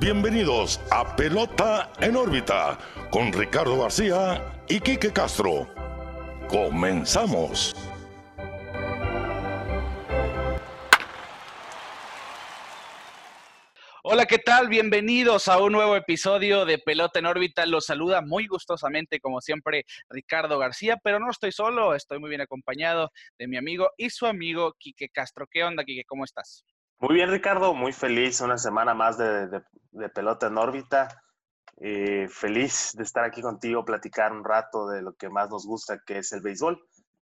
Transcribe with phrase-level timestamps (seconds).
[0.00, 2.78] bienvenidos a Pelota en órbita
[3.10, 5.68] con Ricardo García y Quique Castro.
[6.48, 7.76] Comenzamos.
[14.02, 14.70] Hola, ¿qué tal?
[14.70, 17.66] Bienvenidos a un nuevo episodio de Pelota en órbita.
[17.66, 22.40] Los saluda muy gustosamente, como siempre, Ricardo García, pero no estoy solo, estoy muy bien
[22.40, 25.46] acompañado de mi amigo y su amigo Quique Castro.
[25.46, 26.04] ¿Qué onda, Quique?
[26.06, 26.64] ¿Cómo estás?
[27.00, 29.62] Muy bien, Ricardo, muy feliz, una semana más de,
[30.14, 31.08] pelota en órbita.
[31.78, 36.02] Eh, feliz de estar aquí contigo, platicar un rato de lo que más nos gusta,
[36.04, 36.78] que es el béisbol.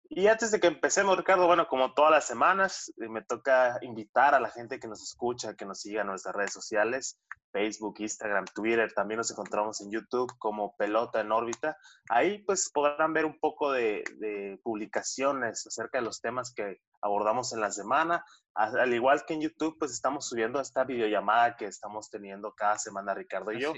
[0.08, 4.34] Y antes de que empecemos, Ricardo, bueno, como todas las semanas, eh, me toca invitar
[4.34, 7.18] a la gente que nos escucha, que nos siga en nuestras redes sociales,
[7.50, 11.76] Facebook, Instagram, Twitter, también nos encontramos en YouTube como Pelota en órbita.
[12.08, 17.52] Ahí pues podrán ver un poco de, de publicaciones acerca de los temas que abordamos
[17.52, 18.24] en la semana.
[18.54, 23.14] Al igual que en YouTube, pues estamos subiendo esta videollamada que estamos teniendo cada semana,
[23.14, 23.72] Ricardo y yo.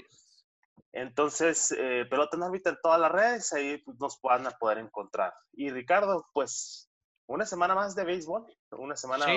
[0.91, 5.33] Entonces, eh, Pelota en órbita en todas las redes, ahí nos van a poder encontrar.
[5.53, 6.89] Y Ricardo, pues
[7.27, 9.27] una semana más de béisbol, una semana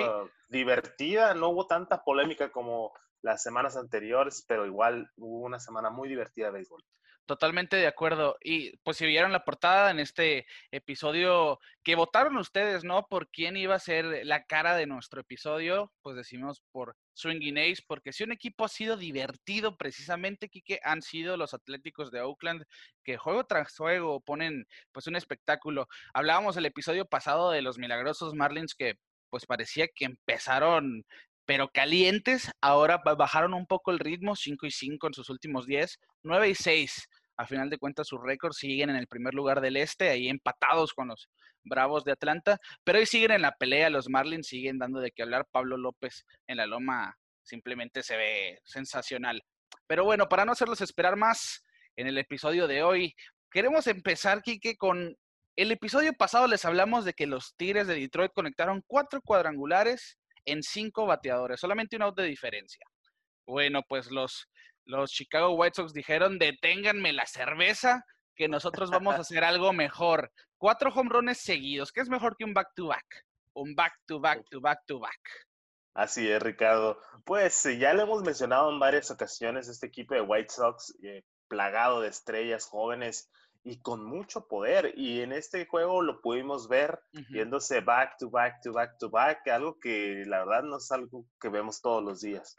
[0.49, 2.91] divertida, no hubo tanta polémica como
[3.21, 6.83] las semanas anteriores, pero igual hubo una semana muy divertida de béisbol.
[7.25, 8.35] Totalmente de acuerdo.
[8.43, 13.07] Y pues si vieron la portada en este episodio que votaron ustedes, ¿no?
[13.07, 17.81] Por quién iba a ser la cara de nuestro episodio, pues decimos por Swinging Ace,
[17.87, 22.65] porque si un equipo ha sido divertido precisamente, Kike, han sido los Atléticos de Oakland,
[23.05, 25.87] que juego tras juego ponen pues un espectáculo.
[26.13, 28.95] Hablábamos el episodio pasado de los milagrosos Marlins que
[29.29, 31.05] pues parecía que empezaron
[31.45, 32.51] pero calientes.
[32.61, 36.55] Ahora bajaron un poco el ritmo, 5 y 5 en sus últimos 10, 9 y
[36.55, 37.09] 6.
[37.37, 40.93] A final de cuentas, sus récords siguen en el primer lugar del este, ahí empatados
[40.93, 41.29] con los
[41.65, 43.89] Bravos de Atlanta, pero hoy siguen en la pelea.
[43.89, 45.47] Los Marlins siguen dando de qué hablar.
[45.49, 49.43] Pablo López en la loma simplemente se ve sensacional.
[49.87, 51.63] Pero bueno, para no hacerlos esperar más,
[51.95, 53.15] en el episodio de hoy,
[53.51, 55.15] queremos empezar, Kike, con
[55.55, 60.63] el episodio pasado les hablamos de que los Tigres de Detroit conectaron cuatro cuadrangulares en
[60.63, 62.85] cinco bateadores, solamente un out de diferencia.
[63.45, 64.47] Bueno, pues los,
[64.85, 68.03] los Chicago White Sox dijeron, deténganme la cerveza,
[68.35, 70.31] que nosotros vamos a hacer algo mejor.
[70.57, 73.25] Cuatro home runs seguidos, ¿qué es mejor que un back-to-back?
[73.53, 75.19] Un back-to-back-to-back-to-back.
[75.95, 76.99] Así es, Ricardo.
[77.23, 82.01] Pues ya lo hemos mencionado en varias ocasiones, este equipo de White Sox, eh, plagado
[82.01, 83.29] de estrellas jóvenes,
[83.63, 84.93] y con mucho poder.
[84.95, 89.47] Y en este juego lo pudimos ver viéndose back to back to back to back,
[89.47, 92.55] algo que la verdad no es algo que vemos todos los días.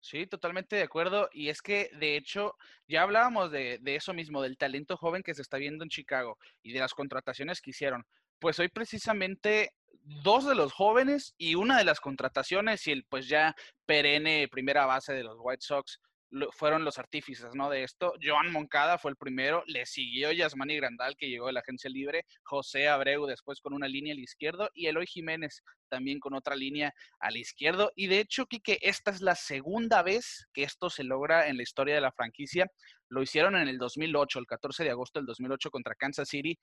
[0.00, 1.28] Sí, totalmente de acuerdo.
[1.32, 2.54] Y es que, de hecho,
[2.86, 6.38] ya hablábamos de, de, eso mismo, del talento joven que se está viendo en Chicago
[6.62, 8.04] y de las contrataciones que hicieron.
[8.38, 9.72] Pues hoy precisamente
[10.22, 14.86] dos de los jóvenes y una de las contrataciones y el pues ya perenne primera
[14.86, 15.98] base de los White Sox
[16.52, 17.70] fueron los artífices ¿no?
[17.70, 18.12] de esto.
[18.22, 22.24] Joan Moncada fue el primero, le siguió Yasmani Grandal, que llegó de la agencia libre,
[22.42, 26.92] José Abreu después con una línea al izquierdo y Eloy Jiménez también con otra línea
[27.20, 27.92] al izquierdo.
[27.94, 31.62] Y de hecho, Quique, esta es la segunda vez que esto se logra en la
[31.62, 32.70] historia de la franquicia.
[33.08, 36.58] Lo hicieron en el 2008, el 14 de agosto del 2008 contra Kansas City.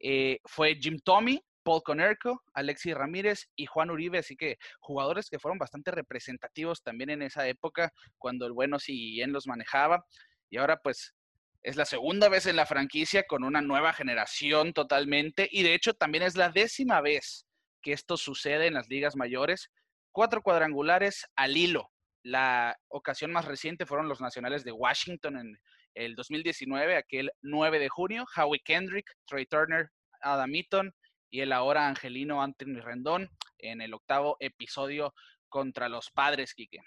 [0.00, 5.38] Eh, fue Jim Tommy, Paul Conerco, Alexis Ramírez y Juan Uribe, así que jugadores que
[5.38, 10.04] fueron bastante representativos también en esa época cuando el bueno bien los manejaba.
[10.50, 11.14] Y ahora pues
[11.62, 15.94] es la segunda vez en la franquicia con una nueva generación totalmente y de hecho
[15.94, 17.46] también es la décima vez
[17.82, 19.70] que esto sucede en las ligas mayores.
[20.12, 21.90] Cuatro cuadrangulares al hilo.
[22.22, 25.58] La ocasión más reciente fueron los nacionales de Washington en
[25.94, 28.24] el 2019, aquel 9 de junio.
[28.36, 29.90] Howie Kendrick, Trey Turner,
[30.20, 30.94] Adam Eaton,
[31.32, 35.14] y el ahora angelino Anthony Rendón en el octavo episodio
[35.48, 36.78] contra los padres, Quique.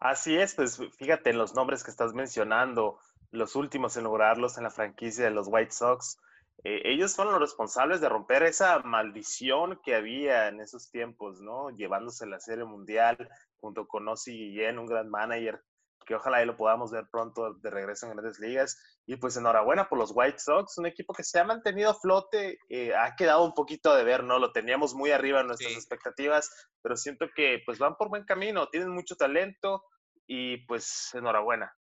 [0.00, 2.98] Así es, pues fíjate en los nombres que estás mencionando,
[3.30, 6.18] los últimos en lograrlos en la franquicia de los White Sox.
[6.64, 11.68] Eh, ellos fueron los responsables de romper esa maldición que había en esos tiempos, ¿no?
[11.68, 13.28] Llevándose la Serie Mundial
[13.58, 15.62] junto con Ozzy Guillén, un gran manager
[16.04, 18.78] que ojalá lo podamos ver pronto de regreso en grandes ligas.
[19.06, 22.58] Y pues enhorabuena por los White Sox, un equipo que se ha mantenido a flote,
[22.68, 24.38] eh, ha quedado un poquito de ver, ¿no?
[24.38, 26.50] Lo teníamos muy arriba en nuestras expectativas,
[26.82, 29.82] pero siento que pues van por buen camino, tienen mucho talento
[30.26, 31.72] y pues enhorabuena.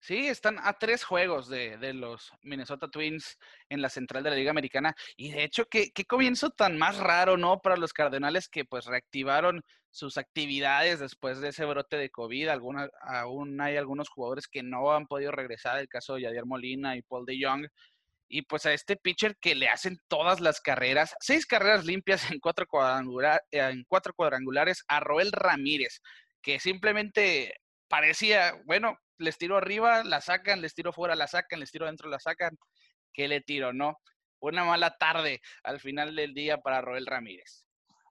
[0.00, 3.36] Sí, están a tres juegos de, los Minnesota Twins
[3.68, 4.94] en la central de la Liga Americana.
[5.16, 7.60] Y de hecho, qué, qué comienzo tan más raro, ¿no?
[7.60, 12.48] Para los Cardenales que pues reactivaron sus actividades después de ese brote de COVID.
[12.48, 17.02] Aún hay algunos jugadores que no han podido regresar, el caso de Yadier Molina y
[17.02, 17.66] Paul de Jong.
[18.28, 22.40] Y pues a este pitcher que le hacen todas las carreras, seis carreras limpias en
[22.40, 22.66] cuatro,
[23.50, 26.02] en cuatro cuadrangulares a Roel Ramírez,
[26.42, 27.54] que simplemente
[27.88, 32.08] parecía, bueno, les tiro arriba, la sacan, les tiro fuera, la sacan, les tiro adentro,
[32.08, 32.58] la sacan.
[33.12, 33.98] ¿Qué le tiro, no?
[34.40, 37.64] Una mala tarde al final del día para Roel Ramírez.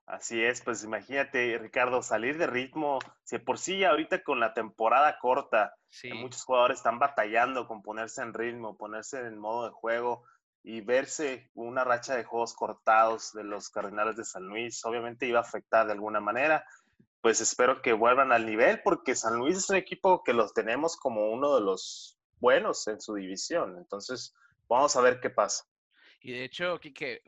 [0.08, 5.18] Así es, pues imagínate, Ricardo, salir de ritmo, si por sí ahorita con la temporada
[5.18, 5.74] corta,
[6.14, 10.24] muchos jugadores están batallando con ponerse en ritmo, ponerse en modo de juego
[10.62, 15.40] y verse una racha de juegos cortados de los Cardenales de San Luis, obviamente iba
[15.40, 16.64] a afectar de alguna manera.
[17.20, 20.96] Pues espero que vuelvan al nivel porque San Luis es un equipo que los tenemos
[20.96, 23.76] como uno de los buenos en su división.
[23.76, 24.34] Entonces,
[24.68, 25.64] vamos a ver qué pasa.
[26.20, 27.22] Y de hecho, Kike,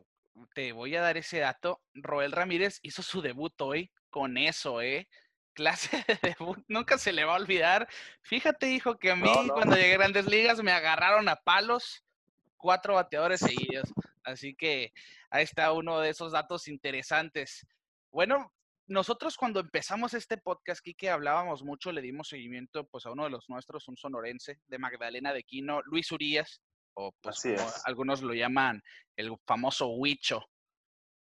[0.55, 1.81] te voy a dar ese dato.
[1.95, 5.09] Roel Ramírez hizo su debut hoy con eso, ¿eh?
[5.55, 7.89] Clase de debut, nunca se le va a olvidar.
[8.23, 12.05] Fíjate, hijo, que a mí cuando llegué a Grandes Ligas me agarraron a palos
[12.57, 13.93] cuatro bateadores seguidos.
[14.23, 14.93] Así que
[15.31, 17.67] ahí está uno de esos datos interesantes.
[18.11, 18.53] Bueno,
[18.91, 23.31] nosotros cuando empezamos este podcast, que hablábamos mucho, le dimos seguimiento pues a uno de
[23.31, 26.61] los nuestros, un sonorense de Magdalena de Quino, Luis Urias,
[26.95, 27.41] o pues
[27.85, 28.83] algunos lo llaman
[29.17, 30.45] el famoso Huicho.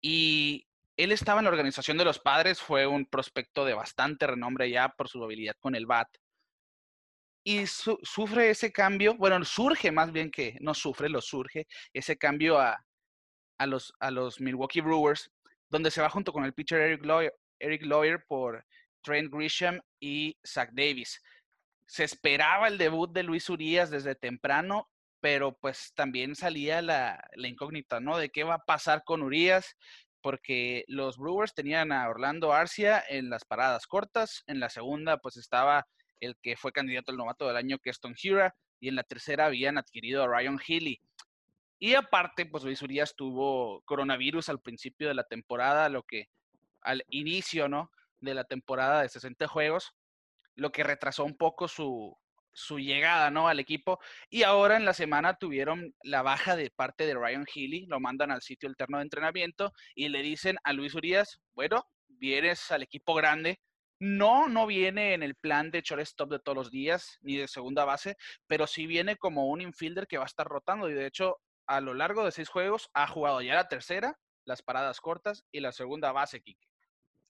[0.02, 0.66] Y
[0.98, 4.90] él estaba en la organización de los padres, fue un prospecto de bastante renombre ya
[4.90, 6.08] por su habilidad con el bat.
[7.46, 12.58] Y sufre ese cambio, bueno, surge más bien que no sufre, lo surge, ese cambio
[12.58, 12.84] a,
[13.58, 15.30] a, los, a los Milwaukee Brewers,
[15.70, 17.34] donde se va junto con el pitcher Eric Lawyer,
[17.64, 18.64] Eric Lawyer por
[19.02, 21.20] Trent Grisham y Zach Davis.
[21.86, 24.88] Se esperaba el debut de Luis Urias desde temprano
[25.24, 28.18] pero pues también salía la, incógnita, ¿no?
[28.18, 29.74] De qué va a pasar con Urias,
[30.20, 35.38] porque los Brewers tenían a Orlando Arcia en las paradas cortas, en la segunda pues
[35.38, 35.86] estaba
[36.20, 39.02] el que fue candidato al novato del año, que es Tom Hura, y en la
[39.02, 41.00] tercera habían adquirido a Ryan Healy.
[41.78, 46.26] Y aparte, pues Luis Urias tuvo coronavirus al principio de la temporada, lo que
[46.84, 47.90] al inicio, ¿no?
[48.20, 49.94] De la temporada de 60 juegos,
[50.54, 52.16] lo que retrasó un poco su,
[52.54, 53.48] su llegada, ¿no?
[53.48, 53.98] Al equipo.
[54.30, 58.30] Y ahora en la semana tuvieron la baja de parte de Ryan Healy, lo mandan
[58.30, 63.14] al sitio alterno de entrenamiento y le dicen a Luis Urias, bueno, vienes al equipo
[63.14, 63.60] grande.
[64.00, 67.84] No, no viene en el plan de shortstop de todos los días, ni de segunda
[67.84, 68.16] base,
[68.46, 70.88] pero sí viene como un infielder que va a estar rotando.
[70.90, 74.62] Y de hecho, a lo largo de seis juegos ha jugado ya la tercera, las
[74.62, 76.73] paradas cortas y la segunda base, Kike.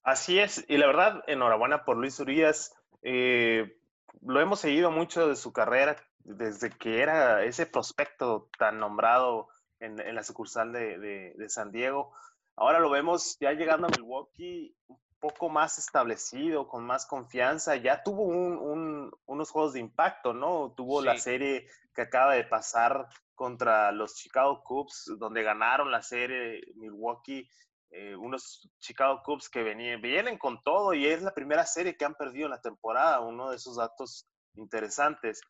[0.05, 2.75] Así es, y la verdad, enhorabuena por Luis Urias.
[3.01, 3.75] Eh,
[4.21, 9.47] lo hemos seguido mucho de su carrera, desde que era ese prospecto tan nombrado
[9.79, 12.13] en, la sucursal de, San Diego.
[12.55, 17.75] Ahora lo vemos ya llegando a Milwaukee un poco más establecido, con más confianza.
[17.75, 20.71] Ya tuvo unos juegos de impacto, ¿no?
[20.77, 26.61] Tuvo la serie que acaba de pasar contra los Chicago Cubs, donde ganaron la serie
[26.75, 27.49] Milwaukee
[27.91, 32.05] eh, unos Chicago Cubs que venían, vienen con todo y es la primera serie que
[32.05, 35.41] han perdido en la temporada, uno de esos datos interesantes.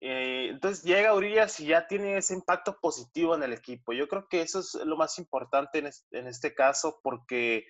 [0.00, 3.92] Eh, entonces llega Urias y ya tiene ese impacto positivo en el equipo.
[3.92, 7.64] Yo creo que eso es lo más importante en este, caso porque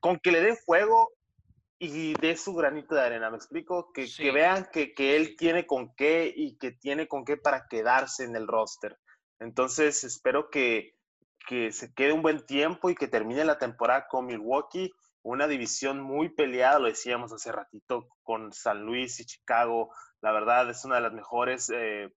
[0.00, 1.10] con que le den juego
[1.78, 3.92] y dé su granito de arena, ¿me explico?
[3.92, 7.66] Que, que vean que, que, él tiene con qué y que tiene con qué para
[7.68, 8.98] quedarse en el roster.
[9.38, 10.95] Entonces espero que,
[11.46, 16.00] que se quede un buen tiempo y que termine la temporada con Milwaukee, una división
[16.00, 19.90] muy peleada, lo decíamos hace ratito, con San Luis y Chicago.
[20.20, 22.12] La verdad es una de las mejores, eh,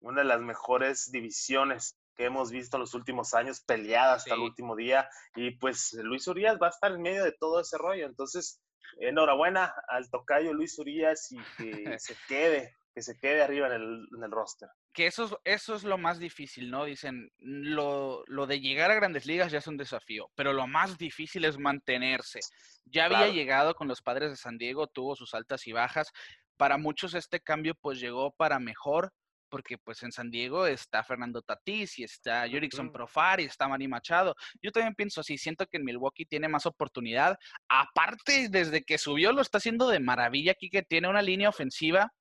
[0.00, 4.40] una de las mejores divisiones que hemos visto en los últimos años, peleada hasta el
[4.40, 5.08] último día.
[5.36, 8.06] Y pues Luis Urias va a estar en medio de todo ese rollo.
[8.06, 8.60] Entonces,
[8.98, 14.08] enhorabuena al tocayo Luis Urias y que se quede, que se quede arriba en el,
[14.16, 16.84] en el roster que eso es, eso es lo más difícil, ¿no?
[16.84, 21.44] Dicen, lo, de llegar a grandes ligas ya es un desafío, pero lo más difícil
[21.44, 22.40] es mantenerse.
[22.84, 26.10] Ya había llegado con los padres de San Diego, tuvo sus altas y bajas.
[26.56, 29.12] Para muchos este cambio pues llegó para mejor,
[29.48, 33.86] porque pues en San Diego está Fernando Tatís y está Jurickson Profar y está Manny
[33.86, 34.34] Machado.
[34.60, 37.38] Yo también pienso así, siento que en Milwaukee tiene más oportunidad.
[37.68, 42.12] Aparte, desde que subió lo está haciendo de maravilla aquí, que tiene una línea ofensiva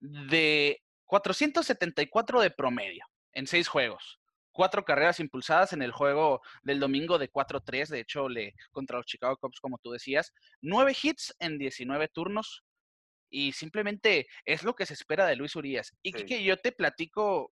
[0.00, 4.18] de 474 de promedio en seis juegos.
[4.52, 9.06] Cuatro carreras impulsadas en el juego del domingo de 4-3, de hecho, le, contra los
[9.06, 10.32] Chicago Cubs, como tú decías.
[10.62, 12.64] Nueve hits en 19 turnos.
[13.28, 15.92] Y simplemente es lo que se espera de Luis Urias.
[16.02, 17.52] Y que yo te platico,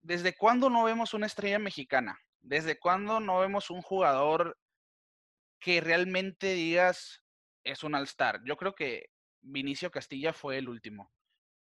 [0.00, 2.18] ¿desde cuándo no vemos una estrella mexicana?
[2.40, 4.56] ¿Desde cuándo no vemos un jugador
[5.60, 7.22] que realmente digas
[7.64, 8.40] es un All-Star?
[8.46, 9.10] Yo creo que
[9.42, 11.12] Vinicio Castilla fue el último.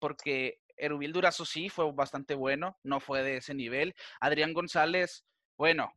[0.06, 3.92] Porque Erubiel Durazo sí fue bastante bueno, no fue de ese nivel.
[4.20, 5.24] Adrián González,
[5.58, 5.92] bueno,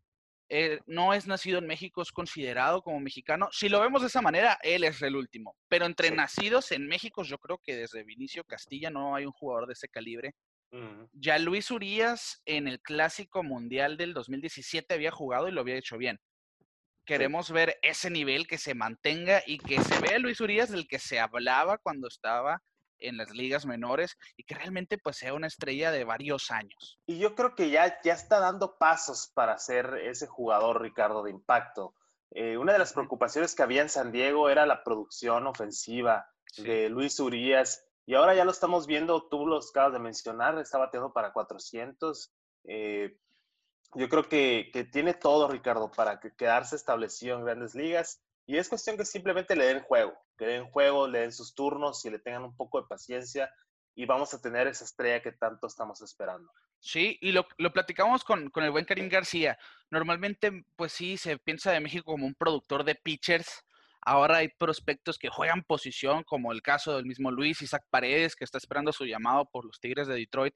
[0.49, 3.49] eh, no es nacido en México, es considerado como mexicano.
[3.51, 5.55] Si lo vemos de esa manera, él es el último.
[5.67, 9.67] Pero entre nacidos en México, yo creo que desde Vinicio Castilla no hay un jugador
[9.67, 10.33] de ese calibre.
[11.13, 15.99] Ya Luis Urias en el Clásico Mundial del 2017 había jugado y lo había hecho
[15.99, 16.19] bien.
[17.05, 20.97] Queremos ver ese nivel que se mantenga y que se vea Luis Urias del que
[20.97, 22.63] se hablaba cuando estaba
[22.99, 26.99] en las ligas menores y que realmente pues sea una estrella de varios años.
[27.05, 31.31] Y yo creo que ya, ya está dando pasos para ser ese jugador, Ricardo, de
[31.31, 31.93] impacto.
[32.31, 36.89] Eh, una de las preocupaciones que había en San Diego era la producción ofensiva de
[36.89, 41.13] Luis Urias y ahora ya lo estamos viendo, tú lo acabas de mencionar, está bateando
[41.13, 42.31] para 400.
[42.65, 43.17] Eh,
[43.95, 48.67] yo creo que, que, tiene todo, Ricardo, para quedarse establecido en grandes ligas y es
[48.67, 52.17] cuestión que simplemente le den juego, que den juego, le den sus turnos y le
[52.17, 53.53] tengan un poco de paciencia
[53.93, 56.51] y vamos a tener esa estrella que tanto estamos esperando.
[56.79, 59.55] Sí, y lo, lo platicamos con, con, el buen Karim García.
[59.91, 63.63] Normalmente, pues sí, se piensa de México como un productor de pitchers.
[64.01, 68.45] Ahora hay prospectos que juegan posición, como el caso del mismo Luis Isaac Paredes, que
[68.45, 70.55] está esperando su llamado por los Tigres de Detroit.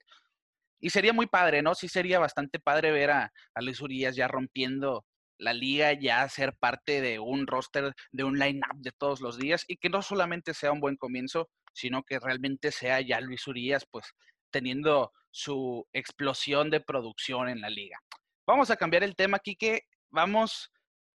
[0.80, 1.76] Y sería muy padre, ¿no?
[1.76, 5.06] Sí sería bastante padre ver a, a Luis Urias ya rompiendo
[5.38, 9.64] la liga ya ser parte de un roster, de un line-up de todos los días
[9.68, 13.86] y que no solamente sea un buen comienzo, sino que realmente sea ya Luis Urias,
[13.90, 14.06] pues
[14.50, 17.98] teniendo su explosión de producción en la liga.
[18.46, 19.82] Vamos a cambiar el tema, Kike.
[20.10, 20.70] Vamos,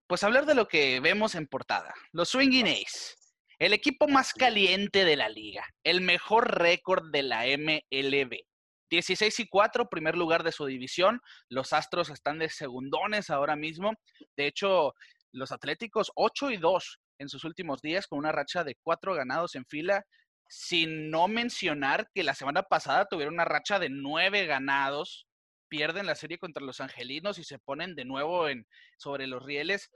[0.07, 1.93] pues a hablar de lo que vemos en portada.
[2.11, 3.15] Los Swinging Ace,
[3.59, 8.45] el equipo más caliente de la liga, el mejor récord de la MLB.
[8.89, 11.21] 16 y 4, primer lugar de su división.
[11.49, 13.93] Los Astros están de segundones ahora mismo.
[14.37, 14.93] De hecho,
[15.31, 19.55] los Atléticos 8 y 2 en sus últimos días con una racha de 4 ganados
[19.55, 20.05] en fila,
[20.47, 25.27] sin no mencionar que la semana pasada tuvieron una racha de 9 ganados.
[25.67, 29.89] Pierden la serie contra los Angelinos y se ponen de nuevo en, sobre los rieles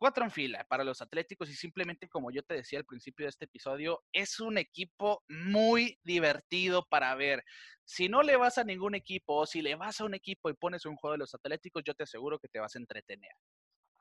[0.00, 3.30] cuatro en fila para los Atléticos y simplemente como yo te decía al principio de
[3.30, 7.44] este episodio, es un equipo muy divertido para ver.
[7.84, 10.54] Si no le vas a ningún equipo o si le vas a un equipo y
[10.54, 13.32] pones un juego de los Atléticos, yo te aseguro que te vas a entretener.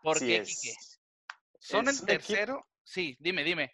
[0.01, 0.46] ¿Por qué,
[1.60, 2.65] ¿Son el tercero?
[2.82, 3.74] Sí, dime, dime.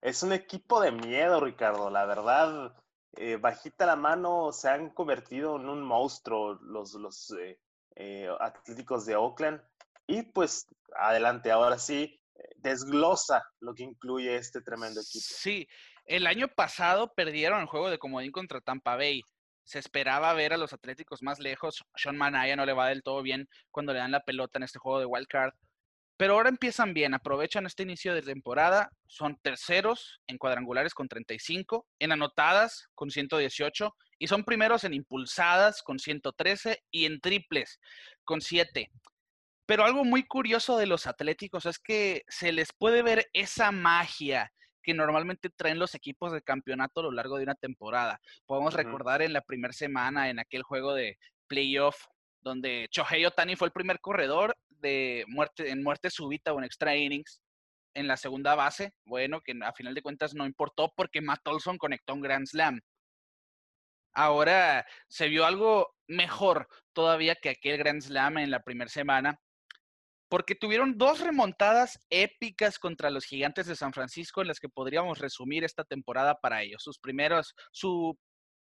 [0.00, 1.90] Es un equipo de miedo, Ricardo.
[1.90, 2.74] La verdad,
[3.12, 7.60] eh, bajita la mano, se han convertido en un monstruo los, los eh,
[7.96, 9.60] eh, Atléticos de Oakland.
[10.08, 12.18] Y pues adelante, ahora sí,
[12.56, 15.24] desglosa lo que incluye este tremendo equipo.
[15.28, 15.68] Sí,
[16.06, 19.22] el año pasado perdieron el juego de comodín contra Tampa Bay.
[19.64, 21.84] Se esperaba ver a los Atléticos más lejos.
[21.94, 24.78] Sean Manaya no le va del todo bien cuando le dan la pelota en este
[24.78, 25.52] juego de wild card.
[26.16, 31.86] Pero ahora empiezan bien, aprovechan este inicio de temporada, son terceros en cuadrangulares con 35,
[32.00, 37.78] en anotadas con 118 y son primeros en impulsadas con 113 y en triples
[38.24, 38.90] con 7.
[39.68, 44.50] Pero algo muy curioso de los Atléticos es que se les puede ver esa magia
[44.82, 48.18] que normalmente traen los equipos de campeonato a lo largo de una temporada.
[48.46, 52.06] Podemos recordar en la primera semana, en aquel juego de playoff,
[52.40, 56.96] donde Chohei Otani fue el primer corredor de muerte, en muerte súbita o en extra
[56.96, 57.42] innings
[57.92, 58.94] en la segunda base.
[59.04, 62.80] Bueno, que a final de cuentas no importó porque Matt Olson conectó un Grand Slam.
[64.14, 69.38] Ahora se vio algo mejor todavía que aquel Grand Slam en la primera semana,
[70.28, 75.18] porque tuvieron dos remontadas épicas contra los gigantes de San Francisco en las que podríamos
[75.18, 77.00] resumir esta temporada para ellos, sus
[77.72, 78.18] su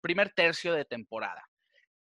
[0.00, 1.44] primer tercio de temporada.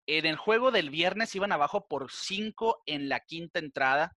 [0.07, 4.15] En el juego del viernes iban abajo por cinco en la quinta entrada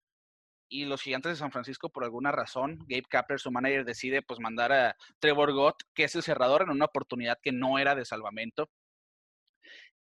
[0.68, 4.40] y los gigantes de San Francisco por alguna razón, Gabe Kapler, su manager, decide pues
[4.40, 8.04] mandar a Trevor Gott, que es el cerrador, en una oportunidad que no era de
[8.04, 8.68] salvamento.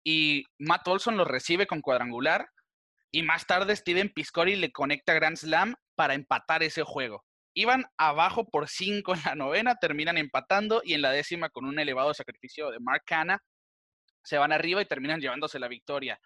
[0.05, 2.49] Y Matt Olson lo recibe con cuadrangular
[3.12, 7.23] y más tarde Steven Piscori le conecta Grand Slam para empatar ese juego.
[7.54, 11.78] Iban abajo por cinco en la novena, terminan empatando y en la décima con un
[11.78, 13.38] elevado sacrificio de Mark Hanna
[14.25, 16.19] se van arriba y terminan llevándose la victoria.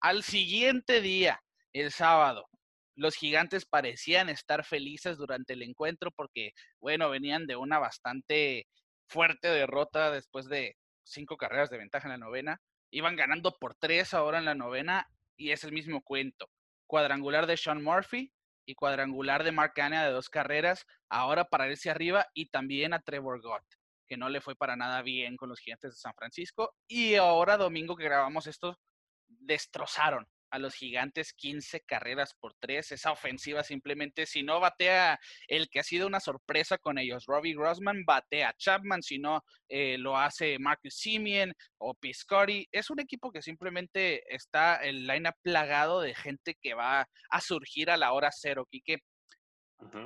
[0.00, 1.42] Al siguiente día,
[1.72, 2.46] el sábado,
[2.94, 8.66] los gigantes parecían estar felices durante el encuentro porque, bueno, venían de una bastante
[9.08, 12.60] fuerte derrota después de cinco carreras de ventaja en la novena.
[12.90, 16.50] Iban ganando por tres ahora en la novena y es el mismo cuento.
[16.86, 18.30] Cuadrangular de Sean Murphy
[18.66, 23.00] y cuadrangular de Mark Hanna de dos carreras, ahora para irse arriba y también a
[23.00, 23.64] Trevor Gott,
[24.06, 26.74] que no le fue para nada bien con los gigantes de San Francisco.
[26.86, 28.78] Y ahora, domingo que grabamos esto,
[29.26, 32.92] destrozaron a los gigantes 15 carreras por 3.
[32.92, 37.54] Esa ofensiva simplemente, si no batea el que ha sido una sorpresa con ellos, Robbie
[37.54, 42.68] Grossman, batea Chapman, si no eh, lo hace Marcus Simeon o Piscotti.
[42.72, 47.90] Es un equipo que simplemente está el line plagado de gente que va a surgir
[47.90, 48.98] a la hora cero, Quique.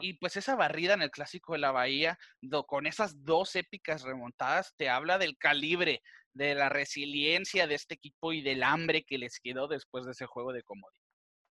[0.01, 2.19] Y pues esa barrida en el clásico de la Bahía,
[2.67, 6.03] con esas dos épicas remontadas, te habla del calibre
[6.35, 10.27] de la resiliencia de este equipo y del hambre que les quedó después de ese
[10.27, 10.99] juego de comodín.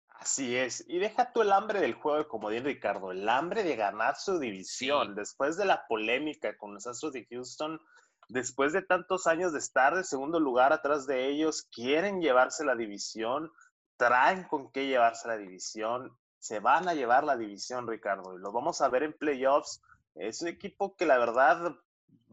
[0.08, 0.84] Así es.
[0.88, 4.38] Y deja tú el hambre del juego de comodín, Ricardo, el hambre de ganar su
[4.40, 5.14] división.
[5.14, 7.80] Después de la polémica con los Astros de Houston,
[8.28, 12.74] después de tantos años de estar de segundo lugar atrás de ellos, quieren llevarse la
[12.74, 13.52] división,
[13.96, 16.10] traen con qué llevarse la división,
[16.48, 19.82] se van a llevar la división, Ricardo, y lo vamos a ver en playoffs.
[20.14, 21.76] Es un equipo que la verdad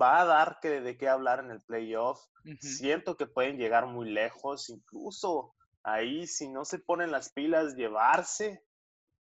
[0.01, 2.25] va a dar que, de qué hablar en el playoff.
[2.61, 5.53] Siento que pueden llegar muy lejos, incluso
[5.83, 8.63] ahí, si no se ponen las pilas, llevarse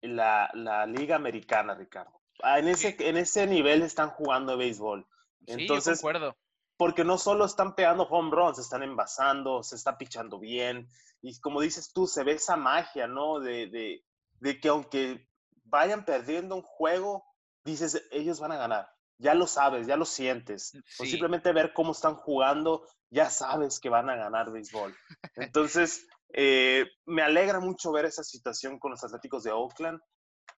[0.03, 2.21] la, la liga americana, Ricardo.
[2.43, 5.07] Ah, en ese, en ese nivel están jugando béisbol.
[5.47, 6.37] Entonces, sí, yo
[6.77, 10.89] porque no solo están pegando home runs, están envasando, se está pichando bien.
[11.23, 13.41] Y como dices tú, se ve esa magia, ¿no?
[13.41, 14.05] De, de,
[14.45, 15.27] de que aunque
[15.65, 17.25] vayan perdiendo un juego,
[17.65, 20.73] dices, ellos van a ganar ya lo sabes, ya lo sientes.
[20.99, 24.95] O simplemente ver cómo están jugando, ya sabes que van a ganar béisbol.
[25.37, 30.01] Entonces, eh, me alegra mucho ver esa situación con los Atléticos de Oakland.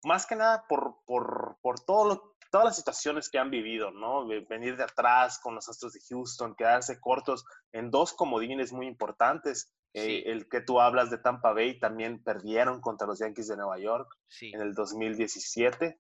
[0.04, 4.26] Más que nada por, por, por todo todas las situaciones que han vivido, ¿no?
[4.48, 9.74] Venir de atrás con los Astros de Houston, quedarse cortos en dos comodines muy importantes.
[9.98, 13.80] Eh, el que tú hablas de Tampa Bay también perdieron contra los Yankees de Nueva
[13.80, 15.98] York en el 2017.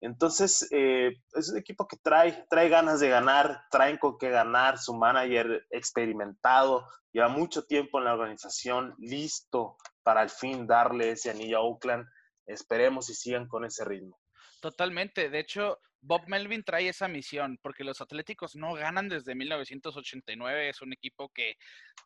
[0.00, 4.78] Entonces, eh, es un equipo que trae, trae ganas de ganar, traen con qué ganar,
[4.78, 11.30] su manager experimentado, lleva mucho tiempo en la organización, listo para al fin darle ese
[11.30, 12.06] anillo a Oakland.
[12.44, 14.18] Esperemos y sigan con ese ritmo.
[14.60, 15.30] Totalmente.
[15.30, 20.68] De hecho, Bob Melvin trae esa misión, porque los Atléticos no ganan desde 1989.
[20.68, 21.56] Es un equipo que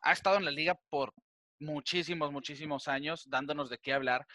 [0.01, 1.13] ha estado en la liga por
[1.59, 4.25] muchísimos, muchísimos años, dándonos de qué hablar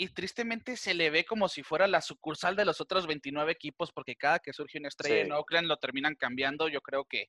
[0.00, 3.90] y tristemente se le ve como si fuera la sucursal de los otros 29 equipos,
[3.92, 6.68] porque cada que surge una estrella en Oakland lo terminan cambiando.
[6.68, 7.26] Yo creo que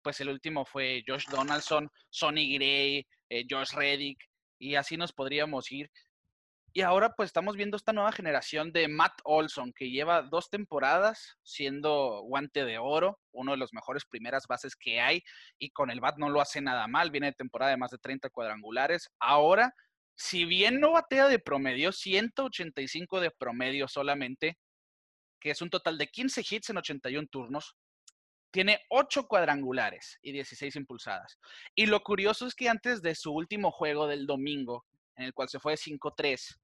[0.00, 4.18] pues el último fue Josh Donaldson, Sonny Gray, eh, Josh Reddick,
[4.58, 5.90] y así nos podríamos ir.
[6.76, 11.38] Y ahora pues estamos viendo esta nueva generación de Matt Olson, que lleva dos temporadas
[11.42, 15.22] siendo guante de oro, uno de los mejores primeras bases que hay,
[15.58, 17.96] y con el bat no lo hace nada mal, viene de temporada de más de
[17.96, 19.08] 30 cuadrangulares.
[19.18, 19.74] Ahora
[20.16, 24.58] si bien no batea de promedio, 185 de promedio solamente,
[25.40, 27.74] que es un total de 15 hits en 81 turnos,
[28.50, 31.38] tiene 8 cuadrangulares y 16 impulsadas.
[31.74, 34.84] Y lo curioso es que antes de su último juego del domingo,
[35.16, 36.58] en el cual se fue de 5-3,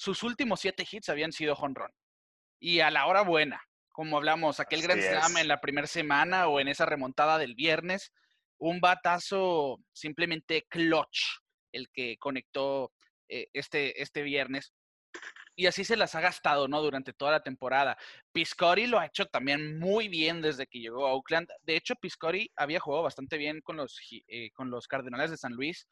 [0.00, 1.92] sus últimos 7 hits habían sido jonrón.
[2.58, 6.58] Y a la hora buena, como hablamos, aquel gran slam en la primera semana o
[6.58, 8.10] en esa remontada del viernes,
[8.56, 12.94] un batazo simplemente clutch el que conectó
[13.28, 14.72] eh, este, este viernes.
[15.54, 16.80] Y así se las ha gastado, ¿no?
[16.80, 17.98] Durante toda la temporada.
[18.32, 21.50] Piscori lo ha hecho también muy bien desde que llegó a Oakland.
[21.60, 25.52] De hecho, Piscori había jugado bastante bien con los, eh, con los Cardenales de San
[25.52, 25.86] Luis.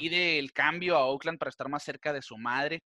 [0.00, 2.84] Y del cambio a Oakland para estar más cerca de su madre.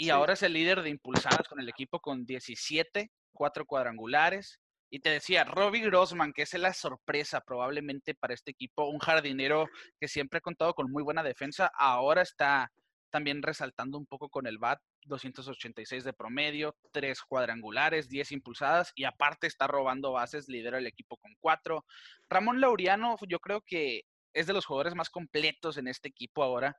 [0.00, 4.60] Y ahora es el líder de impulsadas con el equipo con 17, cuatro cuadrangulares.
[4.90, 9.66] Y te decía, Robbie Grossman, que es la sorpresa probablemente para este equipo, un jardinero
[9.98, 12.70] que siempre ha contado con muy buena defensa, ahora está
[13.10, 19.02] también resaltando un poco con el BAT, 286 de promedio, 3 cuadrangulares, 10 impulsadas y
[19.02, 21.84] aparte está robando bases, lidera el equipo con 4.
[22.30, 26.76] Ramón Laureano, yo creo que es de los jugadores más completos en este equipo ahora.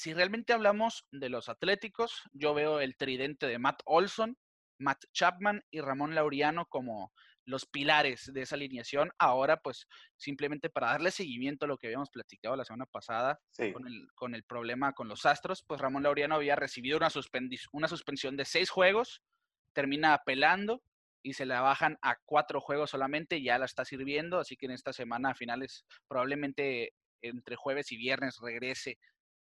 [0.00, 4.34] Si realmente hablamos de los atléticos, yo veo el tridente de Matt Olson,
[4.78, 7.12] Matt Chapman y Ramón Laureano como
[7.44, 9.10] los pilares de esa alineación.
[9.18, 9.86] Ahora, pues,
[10.16, 13.38] simplemente para darle seguimiento a lo que habíamos platicado la semana pasada
[13.74, 17.08] con, el, con, el, problema con los Astros, pues Ramón Laureano había recibido una,
[17.72, 19.20] una suspensión de seis juegos,
[19.74, 20.80] termina apelando
[21.22, 24.72] y se la bajan a cuatro juegos solamente, ya la está sirviendo, así que en
[24.72, 28.96] esta semana a finales, probablemente entre jueves y viernes regrese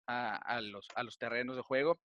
[0.09, 1.99] a, los, a los terrenos de juego,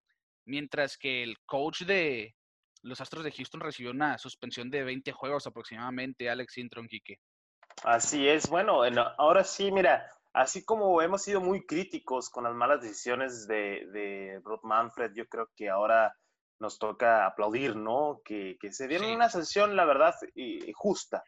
[0.46, 2.36] mientras que el coach de,
[2.82, 7.18] los Astros de Houston recibió una suspensión de 20 juegos aproximadamente, Alex Intron, Quique.
[7.84, 8.82] Así es, bueno,
[9.18, 14.42] ahora sí, mira, así como hemos sido muy críticos con las malas decisiones de, de
[14.44, 16.14] Rod Manfred, yo creo que ahora
[16.62, 18.22] nos toca aplaudir, ¿no?
[18.24, 20.16] Que, se dieron una sanción, la verdad,
[20.76, 21.24] justa.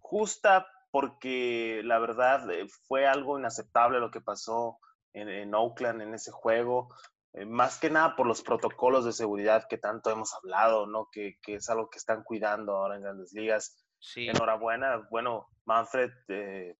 [0.00, 4.78] Justa porque la verdad eh, fue algo inaceptable lo que pasó
[5.14, 6.88] en, Oakland en ese juego.
[7.34, 11.08] eh, más que nada por los protocolos de seguridad que tanto hemos hablado, ¿no?
[11.10, 13.84] Que, que es algo que están cuidando ahora en grandes ligas.
[13.98, 14.28] Sí.
[14.28, 16.76] Enhorabuena, bueno, Manfred, eh,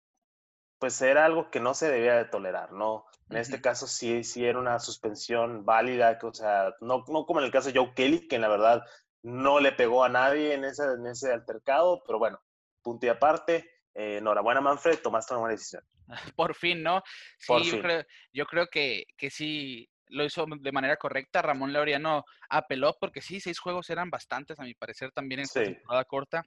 [0.78, 3.04] pues era algo que no se debía de tolerar, ¿no?
[3.30, 7.46] En este caso sí, sí era una suspensión válida, o sea, no, no como en
[7.46, 8.82] el caso de Joe Kelly, que en la verdad
[9.22, 12.40] no le pegó a nadie en ese, en ese altercado, pero bueno,
[12.82, 15.84] punto y aparte, eh, enhorabuena Manfred, tomaste una buena decisión.
[16.36, 17.02] Por fin, ¿no?
[17.38, 17.80] Sí, Por yo.
[17.80, 21.42] Creo, yo creo que, que sí lo hizo de manera correcta.
[21.42, 25.64] Ramón Laureano apeló porque sí, seis juegos eran bastantes, a mi parecer, también en esta
[25.64, 25.72] Sí.
[25.72, 26.42] temporada corta.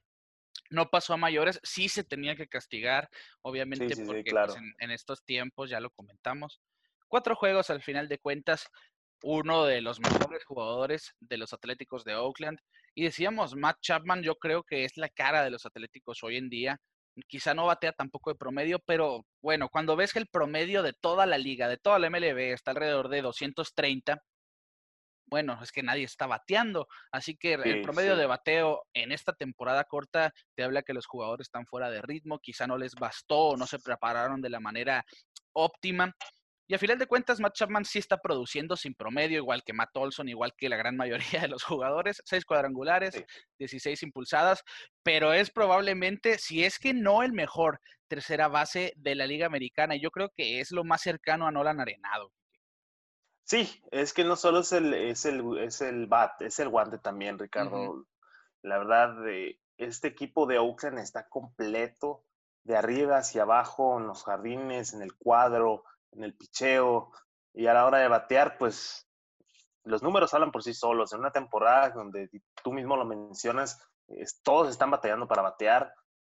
[0.70, 3.10] No pasó a mayores, sí se tenía que castigar,
[3.42, 6.62] obviamente, sí, sí, porque pues, en, en estos tiempos, ya lo comentamos.
[7.08, 8.68] Cuatro juegos al final de cuentas,
[9.22, 12.60] uno de los mejores jugadores de los Atléticos de Oakland.
[12.94, 16.50] Y decíamos, Matt Chapman yo creo que es la cara de los Atléticos hoy en
[16.50, 16.80] día.
[17.28, 21.26] Quizá no batea tampoco de promedio, pero bueno, cuando ves que el promedio de toda
[21.26, 24.22] la liga, de toda la MLB, está alrededor de 230,
[25.28, 26.88] bueno, es que nadie está bateando.
[27.12, 28.20] Así que el promedio sí.
[28.20, 32.40] de bateo en esta temporada corta te habla que los jugadores están fuera de ritmo,
[32.40, 35.04] quizá no les bastó o no se prepararon de la manera
[35.54, 36.16] óptima.
[36.68, 39.96] Y a final de cuentas, Matt Chapman sí está produciendo sin promedio, igual que Matt
[39.96, 42.22] Olson, igual que la gran mayoría de los jugadores.
[42.26, 43.24] Seis cuadrangulares, Sí.
[43.60, 44.64] 16 impulsadas,
[45.04, 49.96] pero es probablemente, si es que no el mejor tercera base de la Liga Americana.
[49.96, 52.32] Y yo creo que es lo más cercano a Nolan Arenado.
[53.44, 56.98] Sí, es que no solo es el, es el, es el bat, es el guante
[56.98, 58.08] también, Ricardo.
[58.64, 62.24] La verdad, eh, este equipo de Oakland está completo
[62.64, 67.12] de arriba hacia abajo, en los jardines, en el cuadro, en el picheo,
[67.54, 69.08] y a la hora de batear, pues
[69.84, 71.14] los números hablan por sí solos.
[71.14, 72.30] En una temporada donde
[72.64, 75.94] tú mismo lo mencionas, es- todos están batallando para batear,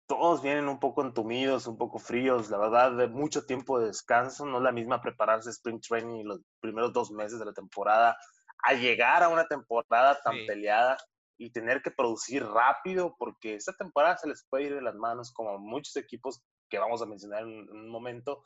[0.07, 4.47] todos vienen un poco entumidos, un poco fríos, la verdad, de mucho tiempo de descanso,
[4.47, 8.17] no es la misma prepararse Spring Training los primeros dos meses de la temporada,
[8.63, 10.47] a llegar a una temporada tan Sí.
[10.47, 10.97] peleada
[11.37, 15.33] y tener que producir rápido, porque esta temporada se les puede ir de las manos
[15.33, 18.43] como a muchos equipos que vamos a mencionar en, en un momento.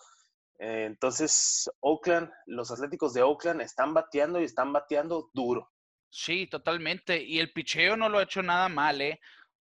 [0.58, 5.70] Eh, entonces, Oakland, los Atléticos de Oakland están bateando y están bateando duro.
[6.10, 7.22] Sí, totalmente.
[7.22, 9.18] Y el picheo no lo ha hecho nada mal, ¿eh?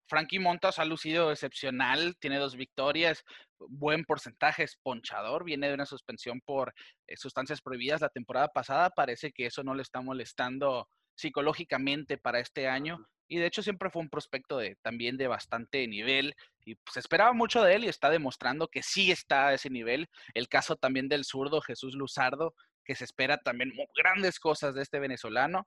[0.07, 3.23] Frankie Montas ha lucido excepcional, tiene dos victorias,
[3.57, 6.73] buen porcentaje, es ponchador, viene de una suspensión por
[7.07, 12.39] eh, sustancias prohibidas la temporada pasada, parece que eso no le está molestando psicológicamente para
[12.39, 16.75] este año y de hecho siempre fue un prospecto de también de bastante nivel y
[16.91, 20.09] se esperaba mucho de él y está demostrando que sí está a ese nivel.
[20.33, 24.99] El caso también del zurdo Jesús Luzardo, que se espera también grandes cosas de este
[24.99, 25.65] venezolano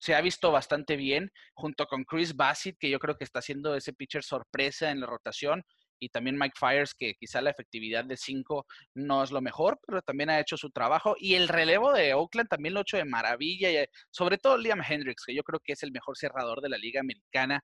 [0.00, 3.74] se ha visto bastante bien, junto con Chris Bassett, que yo creo que está haciendo
[3.74, 5.64] ese pitcher sorpresa en la rotación,
[5.98, 10.02] y también Mike Fires, que quizá la efectividad de 5 no es lo mejor, pero
[10.02, 11.14] también ha hecho su trabajo.
[11.18, 14.58] Y el relevo de Oakland también lo ha hecho de maravilla, y, eh, sobre todo
[14.58, 17.60] Liam Hendricks, que yo creo que es el mejor cerrador de la liga americana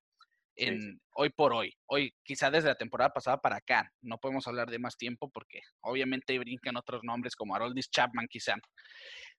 [0.56, 0.98] Sí, en, sí.
[1.16, 1.72] hoy por hoy.
[1.86, 3.90] Hoy, quizá desde la temporada pasada para acá.
[4.02, 8.54] No podemos hablar de más tiempo porque obviamente brincan otros nombres como Haroldis Chapman, quizá.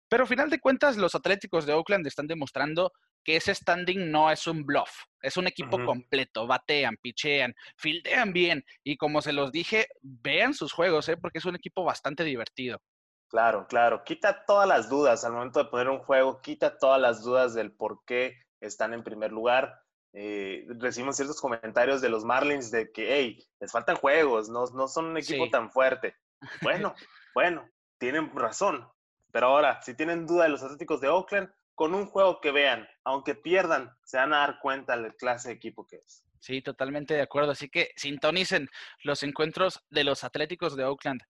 [0.10, 2.92] Pero al final de cuentas, los Atléticos de Oakland están demostrando
[3.26, 8.64] que ese standing no es un bluff, es un equipo completo, batean, pichean, fildean bien
[8.84, 11.18] y como se los dije, vean sus juegos, ¿eh?
[11.18, 12.80] porque es un equipo bastante divertido.
[13.28, 14.04] Claro, claro.
[14.06, 17.74] Quita todas las dudas al momento de poner un juego, quita todas las dudas del
[17.74, 19.82] por qué están en primer lugar.
[20.14, 24.88] Eh, recibimos ciertos comentarios de los Marlins de que, hey, les faltan juegos, no, no
[24.88, 25.52] son un equipo Sí.
[25.52, 26.16] tan fuerte.
[26.62, 26.94] Bueno,
[27.34, 28.88] bueno, tienen razón.
[29.32, 32.88] Pero ahora, si tienen duda de los Atléticos de Oakland, con un juego que vean,
[33.04, 36.26] aunque pierdan, se van a dar cuenta del clase de equipo que es.
[36.40, 37.52] Sí, totalmente de acuerdo.
[37.52, 38.70] Así que sintonicen
[39.04, 41.22] los encuentros de los Atléticos de Oakland.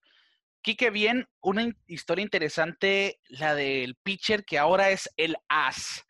[0.62, 6.06] Quique, bien, una historia interesante, la del pitcher que ahora es el as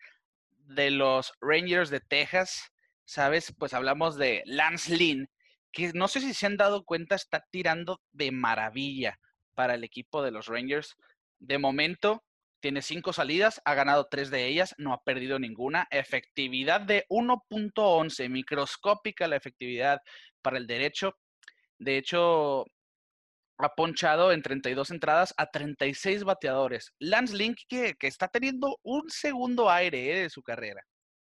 [0.49, 2.71] de los Rangers de Texas.
[3.05, 3.53] ¿Sabes?
[3.57, 5.29] Pues hablamos de Lance Lynn,
[5.71, 9.19] que no sé si se han dado cuenta, está tirando de maravilla
[9.53, 10.95] para el equipo de los Rangers.
[11.37, 12.23] De momento,
[12.65, 15.87] tiene cinco salidas, ha ganado tres de ellas, no ha perdido ninguna.
[15.91, 19.99] Efectividad de 1.11, microscópica la efectividad
[20.41, 21.15] para el derecho.
[21.77, 22.65] De hecho,
[23.59, 26.91] ha ponchado en 32 entradas a 36 bateadores.
[26.97, 30.81] Lance Lynn, que, que está teniendo un segundo aire eh, de su carrera.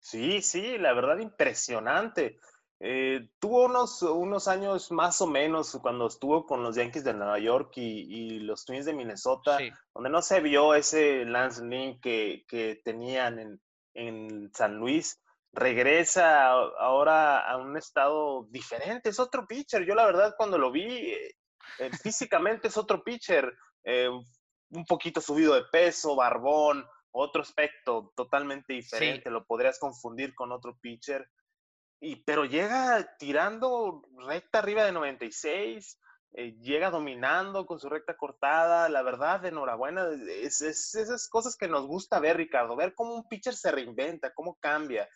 [0.00, 2.40] Sí, sí, la verdad impresionante.
[2.82, 7.38] Eh, tuvo unos, unos años más o menos cuando estuvo con los Yankees de Nueva
[7.38, 12.00] York y, y los Twins de Minnesota, Sí, donde no se vio ese Lance Lynn
[12.00, 13.60] que, que tenían en,
[13.92, 15.22] en San Luis.
[15.52, 19.84] Regresa ahora a un estado diferente, es otro pitcher.
[19.84, 21.36] Yo la verdad cuando lo vi, eh,
[21.80, 23.52] eh, físicamente es otro pitcher,
[23.84, 24.08] eh,
[24.70, 30.78] un poquito subido de peso, barbón, otro aspecto totalmente diferente, lo podrías confundir con otro
[30.80, 31.28] pitcher.
[32.00, 36.00] Y, pero llega tirando recta arriba de 96,
[36.32, 38.88] eh, llega dominando con su recta cortada.
[38.88, 40.08] La verdad, enhorabuena.
[40.28, 44.56] Es, esas cosas que nos gusta ver, Ricardo, ver cómo un pitcher se reinventa, cómo
[44.60, 45.08] cambia.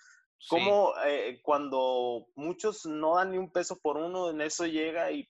[0.48, 5.26] Cómo eh, cuando muchos no dan ni un peso por uno, en eso llega y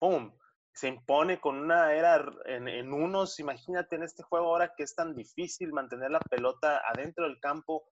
[0.00, 0.32] ¡pum!
[0.72, 3.38] Se impone con una era en, unos.
[3.38, 7.84] Imagínate en este juego ahora que es tan difícil mantener la pelota adentro del campo.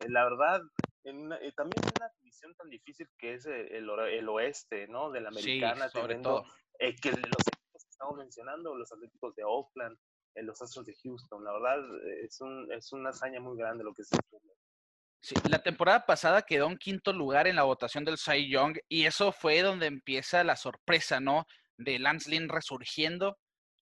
[0.00, 0.60] Eh, la verdad,
[1.04, 5.10] en también en una división tan difícil que es el, el oeste, ¿no?
[5.10, 5.88] De la americana.
[5.88, 6.44] sobre todo
[6.78, 9.96] eh, que los equipos que estamos mencionando, los Atléticos de Oakland,
[10.34, 11.78] eh, los Astros de Houston, la verdad
[12.22, 14.16] es, un, es una hazaña muy grande lo que se
[15.24, 19.06] Sí, la temporada pasada quedó en quinto lugar en la votación del Cy Young y
[19.06, 21.46] eso fue donde empieza la sorpresa, ¿no?
[21.76, 23.38] De Lance Lynn resurgiendo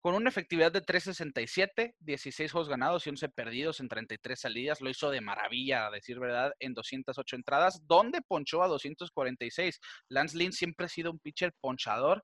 [0.05, 4.79] con una efectividad de 3.67, 16 juegos ganados y 11 perdidos en 33 salidas.
[4.79, 9.79] Lo hizo de maravilla, a decir verdad, en 208 entradas, donde ponchó a 246.
[10.09, 12.23] Lance Lynn siempre ha sido un pitcher ponchador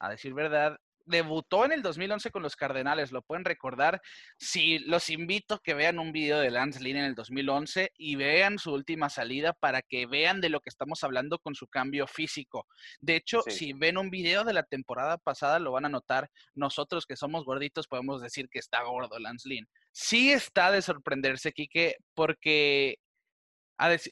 [0.00, 4.00] a decir verdad, debutó en el 2011 con los Cardenales, lo pueden recordar.
[4.38, 8.16] Sí, los invito a que vean un video de Lance Lynn en el 2011 y
[8.16, 12.06] vean su última salida para que vean de lo que estamos hablando con su cambio
[12.06, 12.66] físico.
[13.00, 16.30] De hecho, si ven un video de la temporada pasada, lo van a notar.
[16.54, 19.68] Nosotros que somos gorditos podemos decir que está gordo Lance Lynn.
[19.92, 22.98] Sí está de sorprenderse, Quique, porque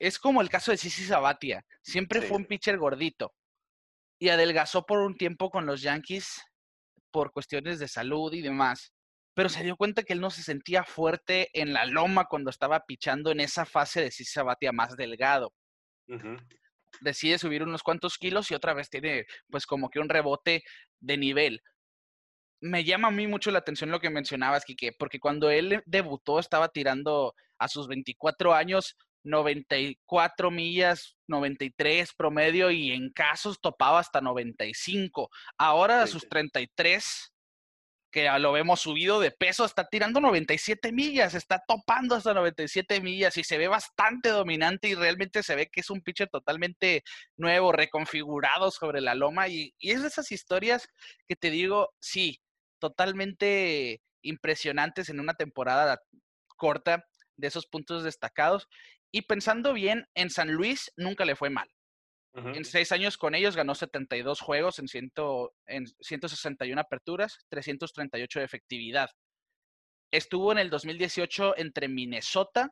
[0.01, 1.65] es como el caso de Sisi Sabatia.
[1.83, 3.33] Siempre fue un pitcher gordito
[4.19, 6.43] y adelgazó por un tiempo con los Yankees
[7.13, 8.93] por cuestiones de salud y demás.
[9.35, 12.81] Pero se dio cuenta que él no se sentía fuerte en la loma cuando estaba
[12.87, 15.53] pichando en esa fase de si se batía más delgado.
[17.01, 20.63] Decide subir unos cuantos kilos y otra vez tiene pues como que un rebote
[21.01, 21.61] de nivel.
[22.61, 26.39] Me llama a mí mucho la atención lo que mencionabas, Kike, porque cuando él debutó
[26.39, 34.21] estaba tirando a sus 24 años 94 millas, 93 promedio y en casos topaba hasta
[34.21, 35.31] 95.
[35.57, 37.33] Ahora a sus 33,
[38.11, 43.37] que lo vemos subido de peso, está tirando 97 millas, está topando hasta 97 millas
[43.39, 47.03] y se ve bastante dominante y realmente se ve que es un pitcher totalmente
[47.37, 50.89] nuevo, reconfigurado sobre la loma y, y es de esas historias
[51.27, 52.41] que te digo, sí,
[52.79, 56.01] totalmente impresionantes en una temporada
[56.57, 57.05] corta
[57.37, 58.69] de esos puntos destacados
[59.13, 61.69] y pensando bien, en San Luis nunca le fue mal.
[62.35, 68.45] En seis años con ellos ganó 72 juegos en, ciento, en 161 aperturas, 338 de
[68.47, 69.11] efectividad.
[70.11, 72.71] Estuvo en el 2018 entre Minnesota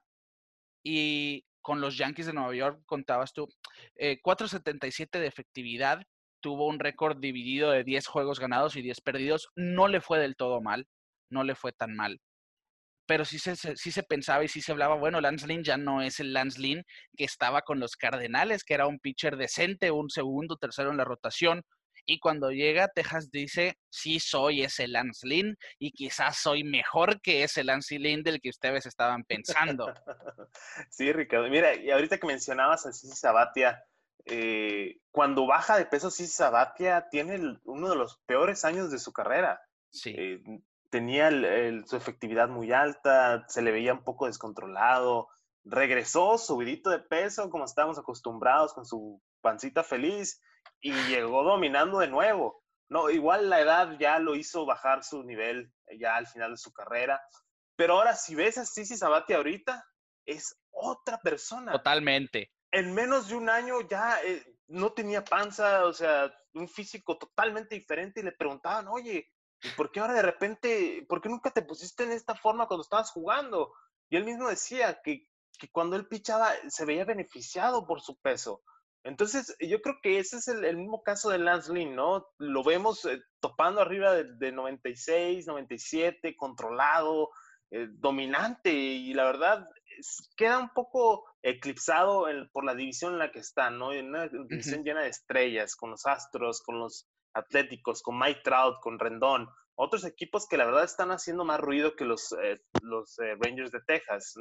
[0.82, 3.48] y con los Yankees de Nueva York, contabas tú,
[4.22, 6.02] 477 eh, de efectividad.
[6.42, 9.50] Tuvo un récord dividido de 10 juegos ganados y 10 perdidos.
[9.56, 10.88] No le fue del todo mal,
[11.28, 12.18] no le fue tan mal
[13.10, 16.00] pero sí se, sí se pensaba y sí se hablaba, bueno, Lance Lynn ya no
[16.00, 16.84] es el Lance Lynn
[17.16, 21.02] que estaba con los Cardenales, que era un pitcher decente, un segundo, tercero en la
[21.02, 21.64] rotación.
[22.06, 27.42] Y cuando llega, Texas dice, sí soy ese Lance Lynn y quizás soy mejor que
[27.42, 29.92] ese Lance Lynn del que ustedes estaban pensando.
[30.88, 31.50] Sí, Ricardo.
[31.50, 33.82] Mira, y ahorita que mencionabas a Sisi Sabatia,
[34.24, 39.12] eh, cuando baja de peso Sisi Sabatia tiene uno de los peores años de su
[39.12, 39.60] carrera.
[39.90, 40.14] Sí.
[40.16, 40.40] Eh,
[40.90, 41.30] tenía
[41.86, 45.28] su efectividad muy alta, se le veía un poco descontrolado,
[45.64, 50.40] regresó subidito de peso como estábamos acostumbrados con su pancita feliz
[50.80, 52.62] y llegó dominando de nuevo.
[52.88, 56.72] No, igual la edad ya lo hizo bajar su nivel ya al final de su
[56.72, 57.22] carrera,
[57.76, 59.84] pero ahora si ves a Sisi Sabati ahorita,
[60.26, 61.72] es otra persona.
[61.72, 62.52] Totalmente.
[62.72, 67.74] En menos de un año ya eh, no tenía panza, o sea, un físico totalmente
[67.74, 69.30] diferente y le preguntaban, oye,
[69.62, 72.82] ¿Y por qué ahora de repente, por qué nunca te pusiste en esta forma cuando
[72.82, 73.72] estabas jugando?
[74.08, 78.62] Y él mismo decía que, que cuando él pichaba se veía beneficiado por su peso.
[79.02, 82.26] Entonces, yo creo que ese es el, mismo caso de Lance Lynn, ¿no?
[82.38, 87.30] Lo vemos eh, topando arriba de, 96, 97, controlado,
[87.70, 89.66] eh, dominante, y la verdad
[90.36, 93.92] queda un poco eclipsado por la división en la que está, ¿no?
[93.92, 98.80] En una división llena de estrellas, con los Astros, con los Atléticos, con Mike Trout,
[98.80, 99.48] con Rendón,
[99.82, 103.72] otros equipos que la verdad están haciendo más ruido que los, eh, los eh, Rangers
[103.72, 104.34] de Texas.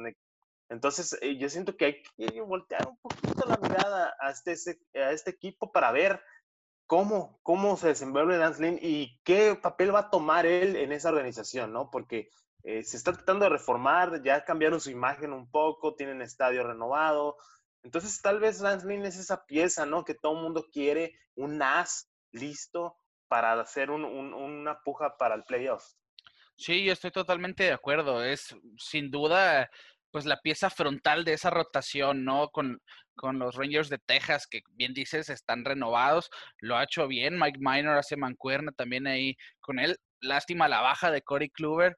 [0.68, 5.12] Entonces, eh, yo siento que hay que voltear un poquito la mirada a este, a
[5.12, 6.20] este equipo para ver
[6.86, 11.08] cómo, cómo se desenvuelve Lance Lynn y qué papel va a tomar él en esa
[11.08, 11.90] organización, ¿no?
[11.90, 12.28] Porque
[12.62, 17.38] se está tratando de reformar, ya cambiaron su imagen un poco, tienen estadio renovado.
[17.82, 20.04] Entonces, tal vez Lance Lynn es esa pieza, ¿no?
[20.04, 22.96] Que todo el mundo quiere, un as listo
[23.28, 25.84] para hacer una puja para el playoff.
[26.56, 28.24] Sí, yo estoy totalmente de acuerdo.
[28.24, 29.70] Es sin duda,
[30.10, 32.50] pues la pieza frontal de esa rotación, ¿no?
[32.50, 32.82] Con,
[33.14, 36.28] con los Rangers de Texas, que bien dices, están renovados.
[36.58, 37.38] Lo ha hecho bien.
[37.38, 39.96] Mike Minor hace mancuerna también ahí con él.
[40.20, 41.96] Lástima la baja de Corey Kluber,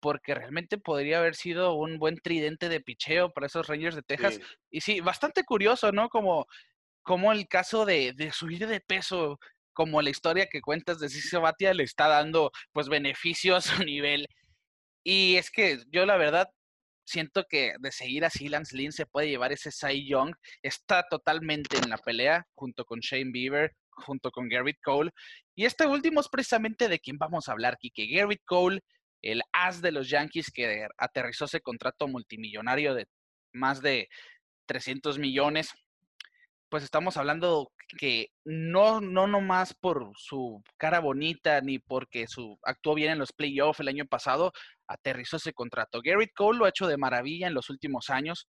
[0.00, 4.38] porque realmente podría haber sido un buen tridente de picheo para esos Rangers de Texas.
[4.70, 6.08] Y sí, bastante curioso, ¿no?
[6.08, 6.46] Como,
[7.02, 9.40] como el caso de, de subir de peso
[9.74, 13.84] como la historia que cuentas de Cicio Batia le está dando pues beneficio a su
[13.84, 14.26] nivel.
[15.04, 16.48] Y es que yo la verdad
[17.04, 20.34] siento que de seguir así Lance Lynn se puede llevar ese Cy Young.
[20.62, 25.10] Está totalmente en la pelea junto con Shane Bieber, junto con Garrett Cole.
[25.54, 28.80] Y este último es precisamente de quien vamos a hablar, que Garrett Cole,
[29.22, 33.06] el as de los Yankees que aterrizó ese contrato multimillonario de
[33.52, 34.08] más de
[34.66, 35.70] 300 millones
[36.74, 42.96] pues estamos hablando que no, no nomás por su cara bonita ni porque su, actuó
[42.96, 44.52] bien en los playoffs el año pasado,
[44.88, 46.00] aterrizó ese contrato.
[46.02, 48.48] Garrett Cole lo ha hecho de maravilla en los últimos años,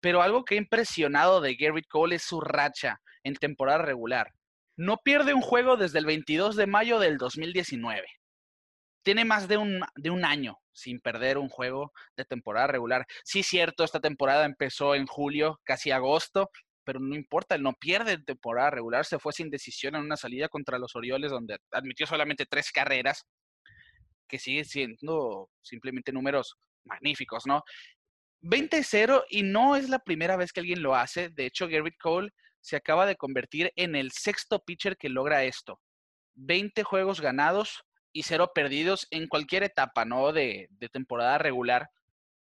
[0.00, 4.32] pero algo que ha impresionado de Garrett Cole es su racha en temporada regular.
[4.78, 8.02] No pierde un juego desde el 22 de mayo del 2019.
[9.02, 13.04] Tiene más de un, de un año sin perder un juego de temporada regular.
[13.24, 16.48] Sí, cierto, esta temporada empezó en julio, casi agosto,
[16.84, 20.16] pero no importa, él no pierde en temporada regular, se fue sin decisión en una
[20.16, 23.24] salida contra los Orioles donde admitió solamente tres carreras,
[24.28, 27.62] que sigue siendo simplemente números magníficos, ¿no?
[28.42, 32.30] 20-0 y no es la primera vez que alguien lo hace, de hecho Garrett Cole
[32.60, 35.80] se acaba de convertir en el sexto pitcher que logra esto.
[36.34, 40.32] 20 juegos ganados y cero perdidos en cualquier etapa, ¿no?
[40.32, 41.88] De temporada regular.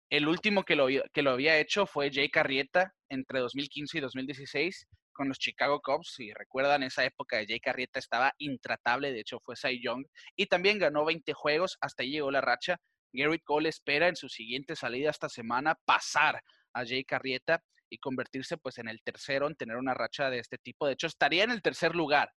[0.09, 4.87] El último que lo, que lo había hecho fue Jay Carrieta entre 2015 y 2016
[5.11, 6.13] con los Chicago Cubs.
[6.15, 10.05] Si recuerdan, esa época de Jay Carrieta estaba intratable, de hecho fue Cy Young,
[10.37, 12.77] y también ganó 20 juegos, hasta ahí llegó la racha.
[13.11, 16.41] Garrett Cole espera en su siguiente salida esta semana pasar
[16.73, 20.57] a Jay Carrieta y convertirse pues en el tercero en tener una racha de este
[20.57, 20.87] tipo.
[20.87, 22.31] De hecho, estaría en el tercer lugar.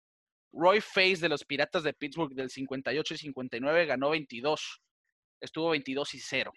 [0.53, 4.81] Roy Face de los Piratas de Pittsburgh del 58 y 59 ganó 22.
[5.41, 6.53] Estuvo 22 y 0.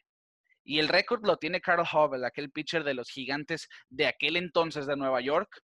[0.63, 4.85] Y el récord lo tiene Carl Hubble, aquel pitcher de los gigantes de aquel entonces
[4.87, 5.61] de Nueva York,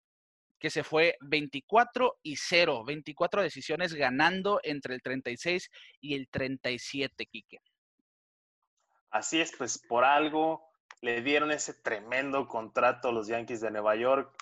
[0.58, 7.26] que se fue 24 y 0, 24 decisiones ganando entre el 36 y el 37,
[7.26, 7.58] Quique.
[9.10, 10.62] Así es, pues por algo
[11.02, 14.34] le dieron ese tremendo contrato a los Yankees de Nueva York,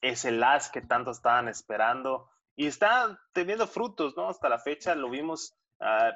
[0.00, 4.28] ese las que tanto estaban esperando y está teniendo frutos, ¿no?
[4.28, 5.54] Hasta la fecha lo vimos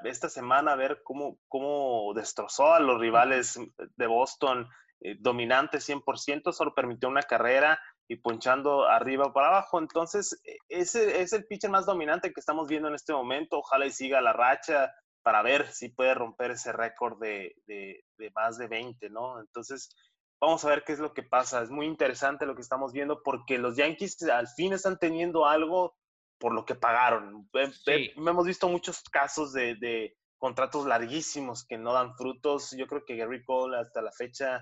[0.05, 3.59] esta semana a ver cómo, cómo destrozó a los rivales
[3.97, 4.69] de Boston,
[5.01, 9.79] eh, dominante 100%, solo permitió una carrera y ponchando arriba o para abajo.
[9.79, 13.59] Entonces, e, ese es el pitcher más dominante que estamos viendo en este momento.
[13.59, 14.93] Ojalá y siga la racha
[15.23, 19.41] para ver si puede romper ese récord de, de, de más de 20, ¿no?
[19.41, 19.95] Entonces,
[20.41, 21.63] vamos a ver qué es lo que pasa.
[21.63, 25.95] Es muy interesante lo que estamos viendo porque los Yankees al fin están teniendo algo
[26.41, 27.49] por lo que pagaron.
[27.87, 32.75] Hemos visto muchos casos de, contratos larguísimos que no dan frutos.
[32.77, 34.59] Yo creo que Gary Cole hasta la fecha,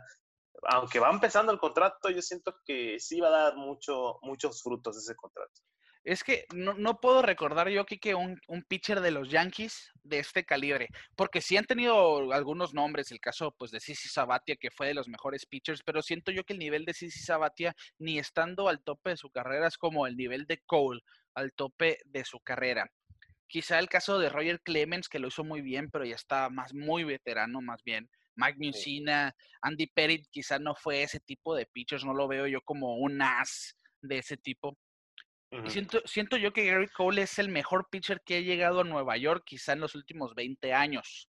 [0.64, 4.98] aunque va empezando el contrato, yo siento que sí va a dar mucho, muchos frutos
[4.98, 5.62] ese contrato.
[6.08, 10.42] Es que no, puedo recordar yo, que un, un pitcher de los Yankees de este
[10.42, 14.86] calibre, porque sí han tenido algunos nombres, el caso pues de Sisi Sabatia, que fue
[14.86, 18.70] de los mejores pitchers, pero siento yo que el nivel de Sisi Sabatia, ni estando
[18.70, 21.02] al tope de su carrera, es como el nivel de Cole
[21.34, 22.90] al tope de su carrera.
[23.46, 26.72] Quizá el caso de Roger Clemens, que lo hizo muy bien, pero ya está más
[26.72, 28.08] muy veterano, más bien.
[28.34, 32.62] Mike Mussina, Andy Pettit, quizá no fue ese tipo de pitchers, no lo veo yo
[32.62, 34.78] como un as de ese tipo.
[35.50, 38.84] Y siento, siento yo que Gary Cole es el mejor pitcher que ha llegado a
[38.84, 41.28] Nueva York, quizá en los últimos 20 años.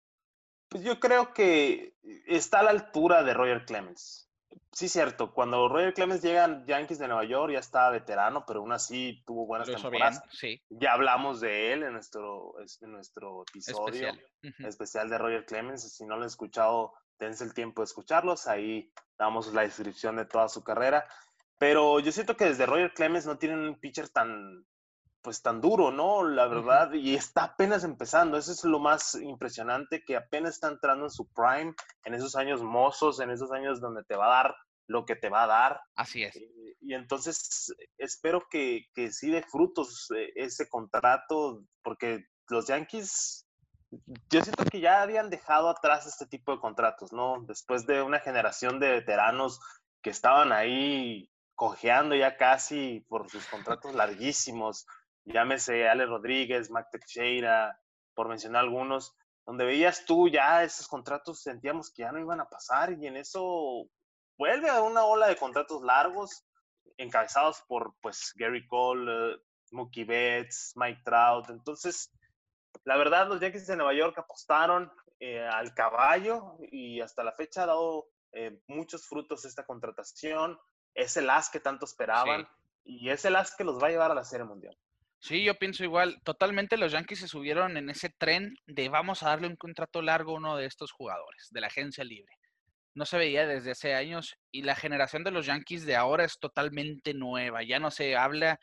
[0.68, 1.94] Pues yo creo que
[2.26, 4.26] está a la altura de Roger Clemens
[4.76, 5.32] sí, cierto.
[5.32, 9.22] Cuando Roger Clemens llega a Yankees de Nueva York, ya estaba veterano, pero aún así
[9.26, 10.22] tuvo buenas temporadas.
[10.68, 14.12] Ya hablamos de él en nuestro, en nuestro episodio
[14.58, 15.08] especial.
[15.08, 15.90] de Roger Clemens.
[15.90, 18.46] Si no lo han escuchado, dense el tiempo de escucharlos.
[18.46, 21.06] Ahí damos la descripción de toda su carrera.
[21.58, 24.64] Pero yo siento que desde Roger Clemens no tienen un pitcher tan,
[25.22, 26.22] pues tan duro, ¿no?
[26.22, 31.06] La verdad, y está apenas empezando, eso es lo más impresionante, que apenas está entrando
[31.06, 34.56] en su prime, en esos años mozos, en esos años donde te va a dar
[34.86, 35.80] lo que te va a dar.
[35.96, 36.36] Así es.
[36.36, 43.46] Eh, y, entonces espero que, que sí dé frutos eh, ese contrato, porque los Yankees,
[44.30, 47.42] yo siento que ya habían dejado atrás este tipo de contratos, ¿no?
[47.48, 49.58] Después de una generación de veteranos
[50.02, 54.86] que estaban ahí cojeando ya casi por sus contratos larguísimos,
[55.24, 57.80] llámese Ale Rodríguez, Mac Teixeira,
[58.14, 62.48] por mencionar algunos, donde veías tú ya esos contratos, sentíamos que ya no iban a
[62.48, 63.88] pasar y en eso
[64.38, 66.44] vuelve a una ola de contratos largos,
[66.98, 69.36] encabezados por pues Gary Cole, eh,
[69.72, 71.50] Mookie Betts, Mike Trout.
[71.50, 72.12] Entonces,
[72.84, 77.62] la verdad, los Yankees de Nueva York apostaron eh, al caballo y hasta la fecha
[77.62, 80.58] ha dado eh, muchos frutos esta contratación.
[80.96, 82.48] Es el as que tanto esperaban
[82.84, 84.76] y es el as que los va a llevar a la Serie Mundial.
[85.20, 86.20] Sí, yo pienso igual.
[86.24, 90.32] Totalmente los Yankees se subieron en ese tren de vamos a darle un contrato largo
[90.32, 92.32] a uno de estos jugadores de la agencia libre.
[92.94, 96.38] No se veía desde hace años y la generación de los Yankees de ahora es
[96.38, 97.62] totalmente nueva.
[97.62, 98.58] Ya no se habla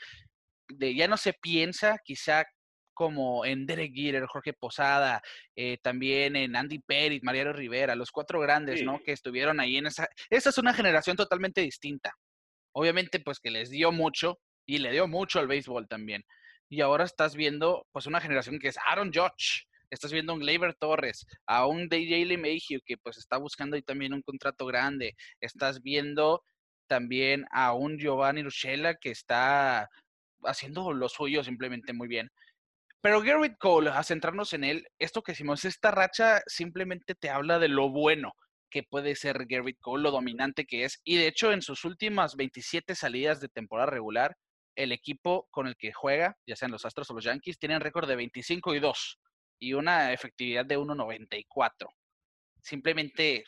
[0.70, 2.46] de, ya no se piensa quizá
[2.94, 5.22] como en Derek Jeter, Jorge Posada,
[5.56, 9.00] eh, también en Andy Pettit, Mariano Rivera, los cuatro grandes, ¿no?
[9.04, 10.08] Que estuvieron ahí en esa.
[10.30, 12.14] Esa es una generación totalmente distinta.
[12.74, 16.24] Obviamente, pues que les dio mucho y le dio mucho al béisbol también
[16.74, 20.42] y ahora estás viendo pues una generación que es Aaron Judge, estás viendo a un
[20.42, 25.16] Gleyber Torres, a un DJ LeMahieu que pues está buscando ahí también un contrato grande,
[25.40, 26.44] estás viendo
[26.88, 29.88] también a un Giovanni Ruchela que está
[30.46, 32.32] haciendo lo suyo simplemente muy bien.
[33.04, 37.60] Pero Garrett Cole, a centrarnos en él, esto que hicimos, esta racha simplemente te habla
[37.60, 38.32] de lo bueno
[38.72, 41.02] que puede ser Garrett Cole, lo dominante que es.
[41.04, 44.38] Y de hecho, en sus últimas 27 salidas de temporada regular,
[44.78, 48.08] el equipo con el que juega, ya sean los Astros o los Yankees, tienen récord
[48.08, 49.20] de 25 y 2
[49.60, 51.90] y una efectividad de 1.94.
[52.62, 53.44] Simplemente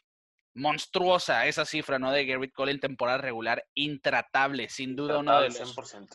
[0.53, 2.11] monstruosa esa cifra, ¿no?
[2.11, 5.77] De Garrett Cole en temporada regular, intratable, sin duda uno de los...
[5.77, 6.09] 100%.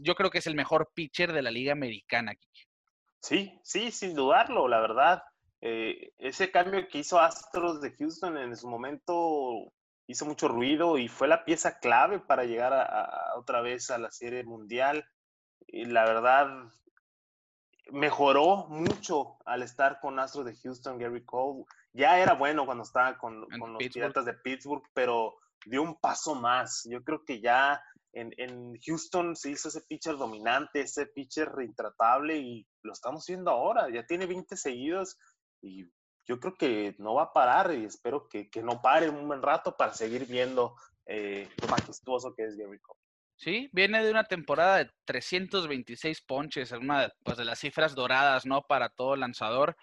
[0.00, 2.34] Yo creo que es el mejor pitcher de la liga americana.
[3.24, 5.22] Sí, sí, sin dudarlo, la verdad.
[5.62, 9.72] Eh, ese cambio que hizo Astros de Houston en su momento
[10.06, 14.10] hizo mucho ruido y fue la pieza clave para llegar a, otra vez a la
[14.10, 15.06] Serie Mundial.
[15.66, 16.70] Y la verdad,
[17.92, 21.64] mejoró mucho al estar con Astros de Houston, Gary Cole.
[21.94, 26.86] Ya era bueno cuando estaba con, los Piratas de Pittsburgh, pero dio un paso más.
[26.90, 27.82] Yo creo que ya
[28.14, 33.50] en, en, Houston se hizo ese pitcher dominante, ese pitcher reintratable y lo estamos viendo
[33.50, 33.88] ahora.
[33.92, 35.18] Ya tiene 20 seguidos
[35.60, 35.84] y
[36.26, 39.76] yo creo que no va a parar y espero que, no pare un buen rato
[39.76, 40.74] para seguir viendo
[41.06, 43.00] eh, lo majestuoso que es Gary Cole.
[43.36, 48.62] Sí, viene de una temporada de 326 ponches, una pues, de las cifras doradas, ¿no?
[48.62, 49.76] Para todo lanzador.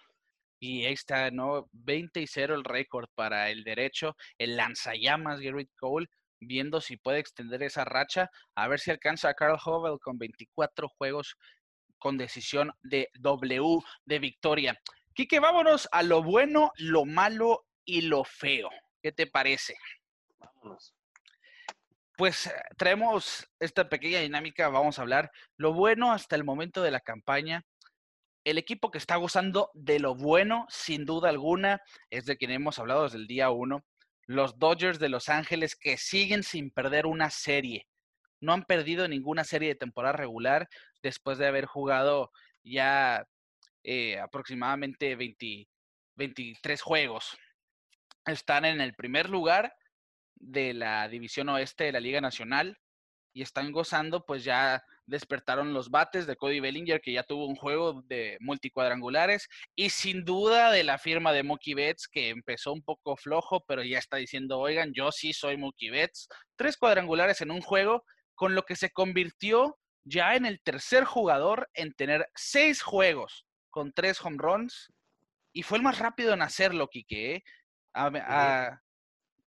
[0.60, 1.68] Y ahí está, ¿no?
[1.74, 6.08] 20 y 0 el récord para el derecho, el lanzallamas Gary Cole,
[6.42, 10.90] viendo si puede extender esa racha, a ver si alcanza a Carl Hovel con 24
[10.90, 11.38] juegos
[11.98, 14.82] con decisión de W de victoria.
[15.14, 18.70] Quique, vámonos a lo bueno, lo malo y lo feo.
[19.02, 19.76] ¿Qué te parece?
[20.40, 20.94] Vámonos.
[22.18, 26.92] Pues eh, traemos esta pequeña dinámica, vamos a hablar lo bueno hasta el momento de
[26.92, 27.64] la campaña.
[28.44, 32.80] El equipo que está gozando de lo bueno, sin duda alguna, es de quien hemos
[32.80, 33.84] hablado desde el día uno.
[34.32, 37.86] Los Dodgers de Los Ángeles que siguen sin perder una serie.
[38.40, 40.70] No han perdido ninguna serie de temporada regular
[41.04, 42.32] después de haber jugado
[42.64, 43.28] ya
[43.84, 45.18] eh, aproximadamente
[46.16, 47.38] 23 juegos.
[48.26, 49.76] Están en el primer lugar
[50.36, 52.80] de la División Oeste de la Liga Nacional
[53.34, 57.56] y están gozando, pues ya despertaron los bates de Cody Bellinger, que ya tuvo un
[57.56, 62.82] juego de multicuadrangulares, y sin duda de la firma de Mookie Betts, que empezó un
[62.82, 66.28] poco flojo, pero ya está diciendo, oigan, yo sí soy Mookie Betts.
[66.56, 68.04] Tres cuadrangulares en un juego,
[68.34, 73.92] con lo que se convirtió ya en el tercer jugador en tener seis juegos con
[73.94, 74.92] tres home runs
[75.54, 77.36] y fue el más rápido en hacerlo, Quique.
[77.36, 77.44] ¿eh?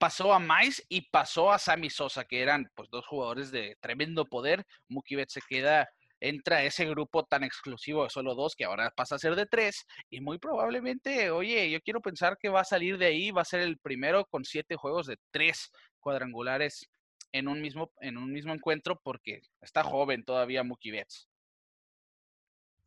[0.01, 4.25] Pasó a Mais y pasó a Sammy Sosa, que eran pues dos jugadores de tremendo
[4.25, 4.65] poder.
[4.87, 5.87] Mookie Betts se queda,
[6.19, 9.45] entra a ese grupo tan exclusivo de solo dos, que ahora pasa a ser de
[9.45, 13.43] tres, y muy probablemente, oye, yo quiero pensar que va a salir de ahí, va
[13.43, 16.89] a ser el primero con siete juegos de tres cuadrangulares
[17.31, 21.29] en un mismo, en un mismo encuentro, porque está joven todavía Mookie Betts.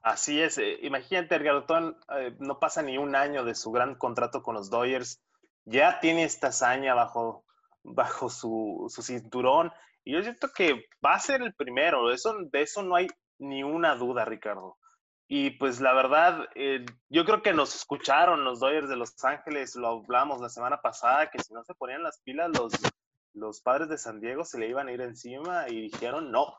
[0.03, 0.59] Así es.
[0.59, 1.65] Eh, imagínate, Edgar
[2.19, 5.21] eh, no pasa ni un año de su gran contrato con los Dodgers.
[5.65, 7.45] Ya tiene esta hazaña bajo,
[7.83, 9.73] bajo su, cinturón.
[10.05, 12.13] Y yo siento que va a ser el primero.
[12.13, 13.09] Eso, de eso no hay
[13.39, 14.79] ni una duda, Ricardo.
[15.27, 19.75] Y pues la verdad, eh, yo creo que nos escucharon los Dodgers de Los Ángeles,
[19.75, 22.73] lo hablamos la semana pasada, que si no se ponían las pilas, los,
[23.33, 26.59] los padres de San Diego se le iban a ir encima y dijeron no,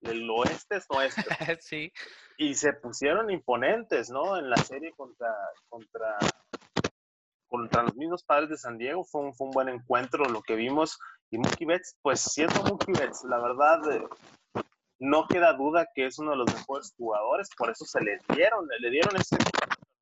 [0.00, 1.24] el oeste es nuestro.
[1.60, 1.92] sí.
[2.38, 4.36] Y se pusieron imponentes, ¿no?
[4.36, 5.34] En la serie contra,
[5.68, 6.18] contra,
[7.48, 9.04] contra los mismos padres de San Diego.
[9.04, 10.98] Fue un, fue un buen encuentro lo que vimos.
[11.30, 14.02] Y Mookie Betts, pues siendo Mookie Betts, la verdad, eh,
[14.98, 17.48] no queda duda que es uno de los mejores jugadores.
[17.56, 19.36] Por eso se le dieron, le dieron ese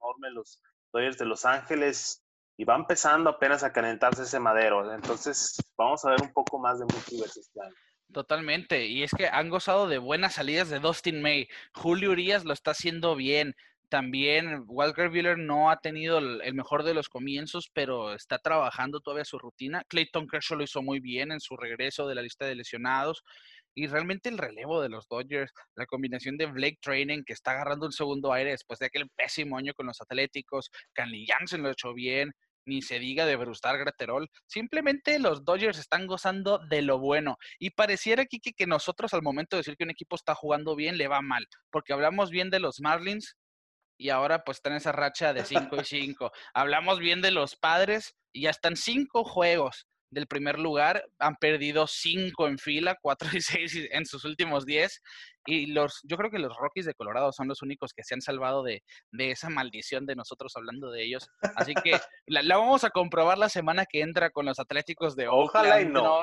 [0.00, 0.60] enorme los,
[0.94, 2.22] Dodgers de Los Ángeles
[2.56, 4.94] y va empezando apenas a calentarse ese madero.
[4.94, 7.74] Entonces, vamos a ver un poco más de multiverse este año.
[8.12, 11.48] Totalmente, y es que han gozado de buenas salidas de Dustin May.
[11.74, 13.56] Julio Urias lo está haciendo bien.
[13.94, 19.24] También Walker Buehler no ha tenido el, mejor de los comienzos, pero está trabajando todavía
[19.24, 19.84] su rutina.
[19.86, 23.22] Clayton Kershaw lo hizo muy bien en su regreso de la lista de lesionados.
[23.72, 27.86] Y realmente el relevo de los Dodgers, la combinación de Blake Training, que está agarrando
[27.86, 31.72] un segundo aire después de aquel pésimo año con los Atléticos, Canley Jansen lo ha
[31.72, 32.32] hecho bien,
[32.66, 34.28] ni se diga de Brustar Graterol.
[34.48, 37.36] Simplemente los Dodgers están gozando de lo bueno.
[37.60, 40.98] Y pareciera, aquí que nosotros al momento de decir que un equipo está jugando bien,
[40.98, 41.46] le va mal.
[41.70, 43.36] Porque hablamos bien de los Marlins
[43.96, 46.32] y ahora pues están en esa racha de 5 y 5.
[46.54, 51.86] hablamos bien de los Padres y ya están cinco juegos del primer lugar, han perdido
[51.86, 55.02] cinco en fila, cuatro y seis en sus últimos diez.
[55.46, 58.22] Y los, yo creo que los Rockies de Colorado son los únicos que se han
[58.22, 61.28] salvado de, esa maldición de nosotros hablando de ellos.
[61.56, 65.82] Así que la, vamos a comprobar la semana que entra con los Atléticos de Ojalá
[65.82, 66.20] y no.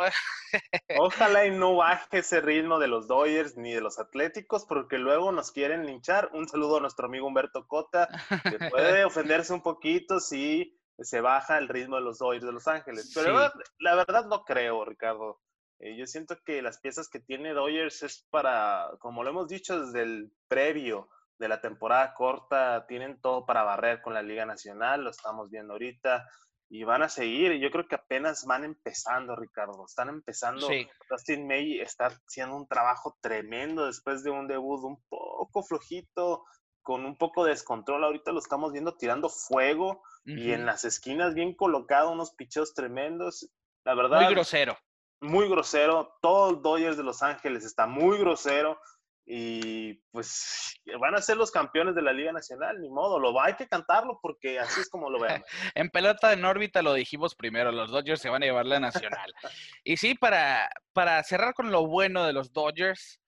[1.00, 5.32] Ojalá y no baje ese ritmo de los Dodgers ni de los Atléticos, porque luego
[5.32, 6.32] nos quieren linchar.
[6.34, 8.08] Un saludo a nuestro amigo Humberto Cota,
[8.44, 12.68] que puede ofenderse un poquito si se baja el ritmo de los Dodgers de Los
[12.68, 13.12] Ángeles.
[13.14, 15.40] Pero la, verdad no creo, Ricardo.
[15.80, 19.84] Eh, yo siento que las piezas que tiene Dodgers es para, como lo hemos dicho
[19.84, 25.04] desde el previo de la temporada corta, tienen todo para barrer con la Liga Nacional,
[25.04, 26.28] lo estamos viendo ahorita,
[26.70, 27.54] y van a seguir.
[27.60, 29.84] Yo creo que apenas van empezando, Ricardo.
[29.86, 30.68] Están empezando.
[30.68, 30.88] Sí.
[31.10, 36.46] Dustin May está haciendo un trabajo tremendo después de un debut un poco flojito,
[36.82, 38.04] con un poco de descontrol.
[38.04, 43.50] Ahorita lo estamos viendo tirando fuego y en las esquinas bien colocado, unos picheos tremendos.
[43.84, 44.22] La verdad.
[44.22, 44.78] Muy grosero.
[45.20, 46.18] Muy grosero.
[46.22, 48.80] Todo el Dodgers de Los Ángeles está muy grosero.
[49.26, 53.46] Y pues van a ser los campeones de la Liga Nacional, ni modo, lo va,
[53.46, 55.44] hay que cantarlo porque así es como lo vean.
[55.76, 59.32] en pelota en órbita lo dijimos primero, los Dodgers se van a llevar la Nacional.
[59.84, 63.22] y sí, para, para cerrar con lo bueno de los Dodgers,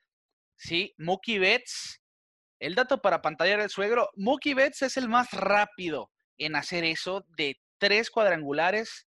[0.58, 2.03] sí, Mookie Betts
[2.64, 7.26] el dato para pantallar el suegro, Mookie Betts es el más rápido en hacer eso
[7.36, 9.06] de tres cuadrangulares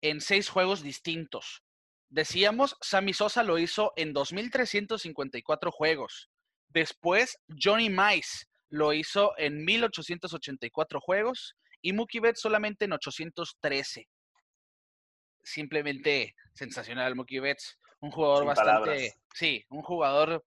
[0.00, 1.62] en seis juegos distintos.
[2.08, 6.28] Decíamos, Sammy Sosa lo hizo en 2.354 juegos.
[6.70, 14.08] Después, Johnny Mice lo hizo en 1.884 juegos y Mookie Betts solamente en 813.
[15.44, 17.78] Simplemente sensacional Mookie Betts.
[18.00, 19.14] Un jugador bastante...
[19.32, 20.44] Sí, un jugador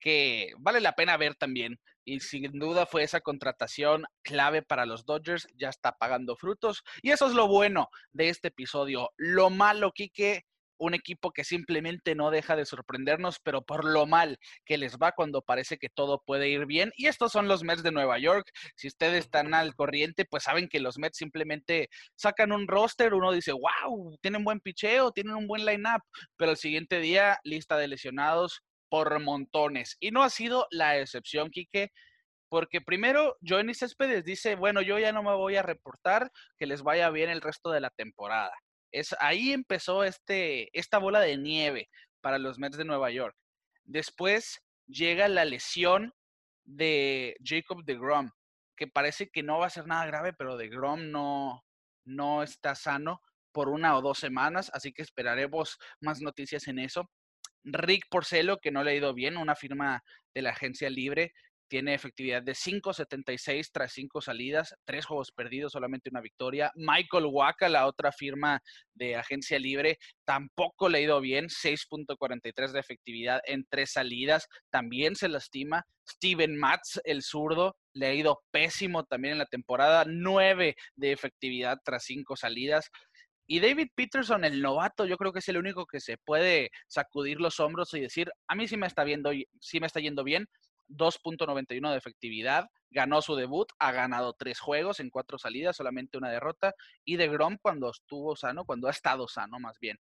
[0.00, 1.78] que vale la pena ver también.
[2.04, 6.82] Y sin duda fue esa contratación clave para los Dodgers, ya está pagando frutos.
[7.02, 9.10] Y eso es lo bueno de este episodio.
[9.16, 10.44] Lo malo, Quique,
[10.78, 15.12] un equipo que simplemente no deja de sorprendernos, pero por lo mal que les va
[15.12, 16.92] cuando parece que todo puede ir bien.
[16.96, 18.50] Y estos son los Mets de Nueva York.
[18.76, 23.32] Si ustedes están al corriente, pues saben que los Mets simplemente sacan un roster, uno
[23.32, 26.02] dice, wow, tienen buen picheo, tienen un buen line-up,
[26.36, 29.96] pero el siguiente día, lista de lesionados, por montones.
[30.00, 31.90] Y no ha sido la excepción, Quique,
[32.48, 36.82] porque primero Johnny Céspedes dice, bueno, yo ya no me voy a reportar, que les
[36.82, 38.52] vaya bien el resto de la temporada.
[38.90, 41.88] Es, ahí empezó este, esta bola de nieve
[42.20, 43.36] para los Mets de Nueva York.
[43.84, 46.14] Después llega la lesión
[46.64, 48.30] de Jacob de Grom,
[48.76, 51.64] que parece que no va a ser nada grave, pero de Grom no,
[52.04, 53.20] no está sano
[53.52, 57.10] por una o dos semanas, así que esperaremos más noticias en eso.
[57.64, 60.02] Rick Porcelo, que no le ha ido bien, una firma
[60.34, 61.32] de la agencia libre,
[61.68, 66.72] tiene efectividad de 5.76 tras 5 salidas, 3 juegos perdidos, solamente una victoria.
[66.74, 68.60] Michael Waka, la otra firma
[68.94, 75.14] de agencia libre, tampoco le ha ido bien, 6.43 de efectividad en 3 salidas, también
[75.14, 75.84] se lastima.
[76.08, 81.78] Steven Matz, el zurdo, le ha ido pésimo también en la temporada, 9 de efectividad
[81.84, 82.90] tras 5 salidas.
[83.50, 87.40] Y David Peterson, el novato, yo creo que es el único que se puede sacudir
[87.40, 90.46] los hombros y decir, a mí sí me está, viendo, sí me está yendo bien,
[90.88, 96.30] 2.91 de efectividad, ganó su debut, ha ganado tres juegos en cuatro salidas, solamente una
[96.30, 96.74] derrota,
[97.06, 99.98] y de Grom cuando estuvo sano, cuando ha estado sano más bien,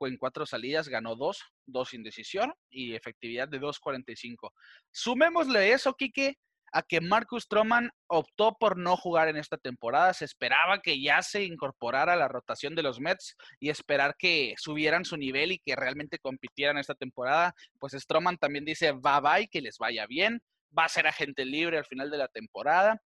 [0.00, 4.52] en cuatro salidas ganó dos, dos indecisión y efectividad de 2.45.
[4.90, 6.38] Sumémosle eso, Quique,
[6.72, 10.12] a que Marcus Stroman optó por no jugar en esta temporada.
[10.14, 14.54] Se esperaba que ya se incorporara a la rotación de los Mets y esperar que
[14.58, 17.54] subieran su nivel y que realmente compitieran esta temporada.
[17.78, 20.40] Pues Stroman también dice bye bye, que les vaya bien.
[20.76, 23.00] Va a ser agente libre al final de la temporada.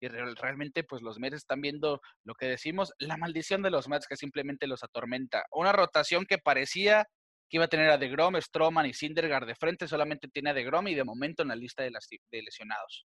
[0.00, 4.06] Y realmente, pues los Mets están viendo lo que decimos, la maldición de los Mets
[4.06, 5.44] que simplemente los atormenta.
[5.50, 7.08] Una rotación que parecía
[7.48, 10.88] que iba a tener a DeGrom, Stroman y Sindergaard de frente, solamente tiene a DeGrom
[10.88, 13.06] y de momento en la lista de, las, de lesionados.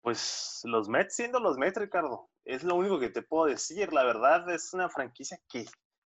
[0.00, 3.92] Pues los Mets siendo los Mets, Ricardo, es lo único que te puedo decir.
[3.92, 5.66] La verdad es una franquicia que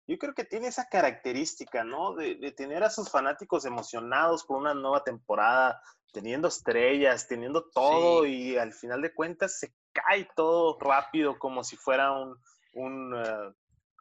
[0.06, 2.14] yo creo que tiene esa característica, ¿no?
[2.14, 5.82] De, tener a sus fanáticos emocionados por una nueva temporada,
[6.12, 11.76] teniendo estrellas, teniendo todo y al final de cuentas se cae todo rápido como si
[11.76, 12.36] fuera un,
[12.72, 13.52] un, eh,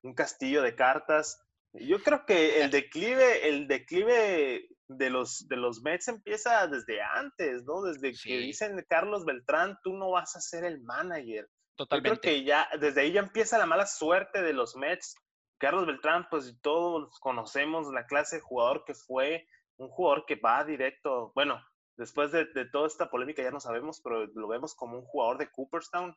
[0.04, 1.44] un castillo de cartas.
[1.80, 7.64] Yo creo que el declive, el declive de los, de los Mets empieza desde antes,
[7.66, 7.82] ¿no?
[7.82, 11.48] Desde que dicen Carlos Beltrán, tú no vas a ser el manager.
[11.76, 12.10] Totalmente.
[12.10, 15.16] Yo creo que ya, desde ahí ya empieza la mala suerte de los Mets.
[15.60, 19.48] Carlos Beltrán, pues todos conocemos la clase de jugador que fue,
[19.78, 21.62] un jugador que va directo, bueno,
[21.98, 25.38] después de, de toda esta polémica ya no sabemos, pero lo vemos como un jugador
[25.38, 26.16] de Cooperstown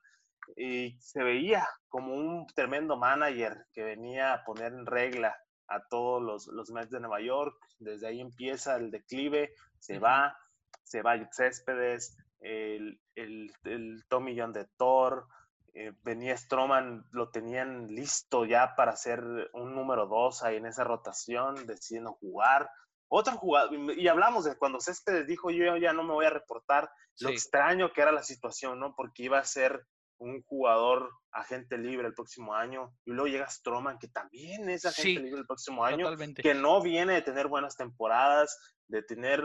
[0.57, 5.37] y se veía como un tremendo manager que venía a poner en regla
[5.71, 7.57] a todos los, los Mets de Nueva York.
[7.79, 10.37] Desde ahí empieza el declive, se va,
[10.83, 15.27] se va Céspedes, el, el, el Tommy John de Thor,
[15.73, 20.85] eh, venía Stroman, lo tenían listo ya para ser un número dos ahí en esa
[20.85, 22.69] rotación, decidiendo jugar.
[23.09, 26.91] Otro jugador, y hablamos de cuando Céspedes dijo yo ya no me voy a reportar,
[27.21, 28.95] lo extraño que era la situación, ¿no?
[28.95, 29.85] Porque iba a ser
[30.21, 32.95] un jugador agente libre el próximo año.
[33.05, 36.07] Y luego llega Stroman, que también es agente libre el próximo año,
[36.37, 38.57] que no viene de tener buenas temporadas,
[38.87, 39.43] de tener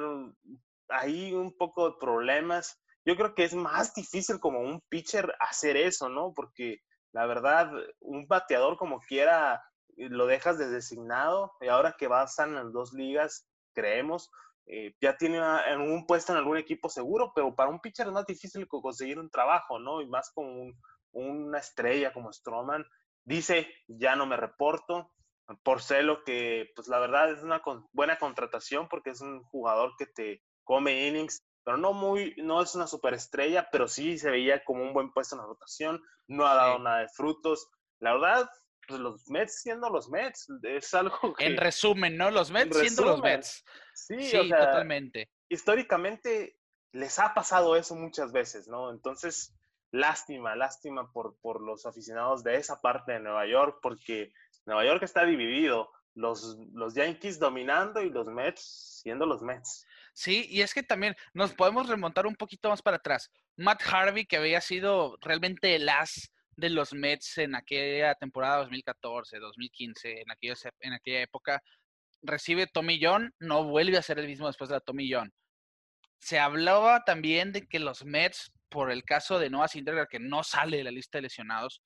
[0.90, 2.80] ahí un poco de problemas.
[3.06, 6.34] Yo creo que es más difícil como un pitcher hacer eso, ¿no?
[6.36, 6.80] Porque
[7.14, 7.72] la verdad,
[8.02, 9.64] un bateador como quiera,
[9.96, 14.30] lo dejas de designado y ahora que estar en las dos ligas, creemos,
[14.68, 15.40] eh, ya tiene
[15.78, 19.30] un puesto en algún equipo seguro, pero para un pitcher es más difícil conseguir un
[19.30, 20.02] trabajo, ¿no?
[20.02, 20.74] Y más con
[21.12, 22.86] una estrella como Stroman.
[23.24, 25.12] Dice, ya no me reporto.
[25.64, 27.62] Por lo que, pues la verdad es una
[27.92, 32.74] buena contratación porque es un jugador que te come innings, pero no muy, no es
[32.74, 36.56] una superestrella, pero sí se veía como un buen puesto en la rotación, no ha
[36.56, 37.70] dado nada de frutos.
[38.00, 38.50] La verdad,
[38.88, 41.46] pues los Mets siendo los Mets, es algo que...
[41.46, 42.32] En resumen, ¿no?
[42.32, 43.64] Los Mets siendo los Mets.
[43.94, 45.30] Sí, totalmente.
[45.50, 46.58] Históricamente
[46.92, 48.92] les ha pasado eso muchas veces, ¿no?
[48.92, 49.54] Entonces,
[49.92, 54.32] lástima, lástima por, por los aficionados de esa parte de Nueva York, porque
[54.66, 59.86] Nueva York está dividido, los, los Yankees dominando y los Mets siendo los Mets.
[60.14, 63.30] Sí, y es que también nos podemos remontar un poquito más para atrás.
[63.58, 69.40] Matt Harvey, que había sido realmente el as de los Mets en aquella temporada 2014,
[69.40, 71.62] 2015, en aquella, en aquella época,
[72.22, 75.34] recibe Tommy John, no vuelve a ser el mismo después de la Tommy John.
[76.20, 80.44] Se hablaba también de que los Mets, por el caso de Noah Syndergaard, que no
[80.44, 81.82] sale de la lista de lesionados,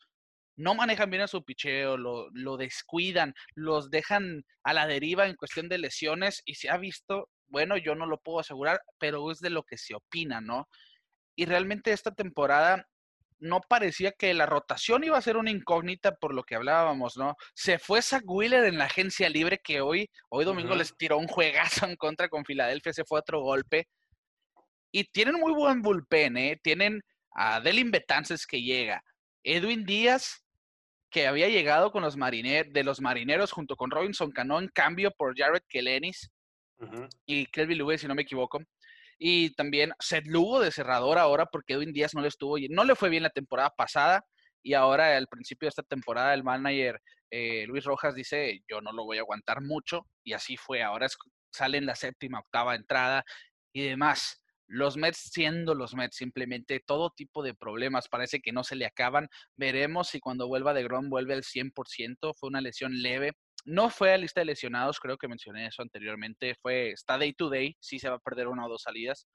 [0.55, 5.36] no manejan bien a su picheo, lo, lo descuidan, los dejan a la deriva en
[5.36, 9.39] cuestión de lesiones y se ha visto, bueno, yo no lo puedo asegurar, pero es
[9.39, 10.67] de lo que se opina, ¿no?
[11.36, 12.86] Y realmente esta temporada
[13.39, 17.35] no parecía que la rotación iba a ser una incógnita por lo que hablábamos, ¿no?
[17.53, 21.27] Se fue Zach Wheeler en la agencia libre que hoy, hoy domingo les tiró un
[21.27, 23.87] juegazo en contra con Filadelfia, se fue otro golpe.
[24.91, 26.59] Y tienen muy buen bullpen, ¿eh?
[26.61, 29.03] Tienen a Delin Betances que llega,
[29.43, 30.43] Edwin Díaz
[31.09, 35.11] que había llegado con los marineros, de los marineros junto con Robinson Cano en cambio
[35.11, 36.29] por Jared Kelenis
[37.25, 38.59] y Kelvin Lewis, si no me equivoco.
[39.20, 42.95] Y también Seth Lugo de cerrador ahora porque Edwin Díaz no le estuvo, no le
[42.95, 44.26] fue bien la temporada pasada
[44.63, 46.99] y ahora al principio de esta temporada el manager
[47.32, 50.84] eh, Luis Rojas dice yo no lo voy a aguantar mucho y así fue.
[50.84, 51.07] Ahora
[51.51, 53.24] sale en la séptima, octava entrada
[53.74, 54.41] y demás.
[54.67, 58.86] Los Mets siendo los Mets, simplemente todo tipo de problemas parece que no se le
[58.86, 59.28] acaban.
[59.55, 62.34] Veremos si cuando vuelva de Grom vuelve al 100%.
[62.36, 63.34] Fue una lesión leve,
[63.66, 66.55] no fue a lista de lesionados, creo que mencioné eso anteriormente.
[66.62, 69.28] Fue, está day to day, sí se va a perder una o dos salidas.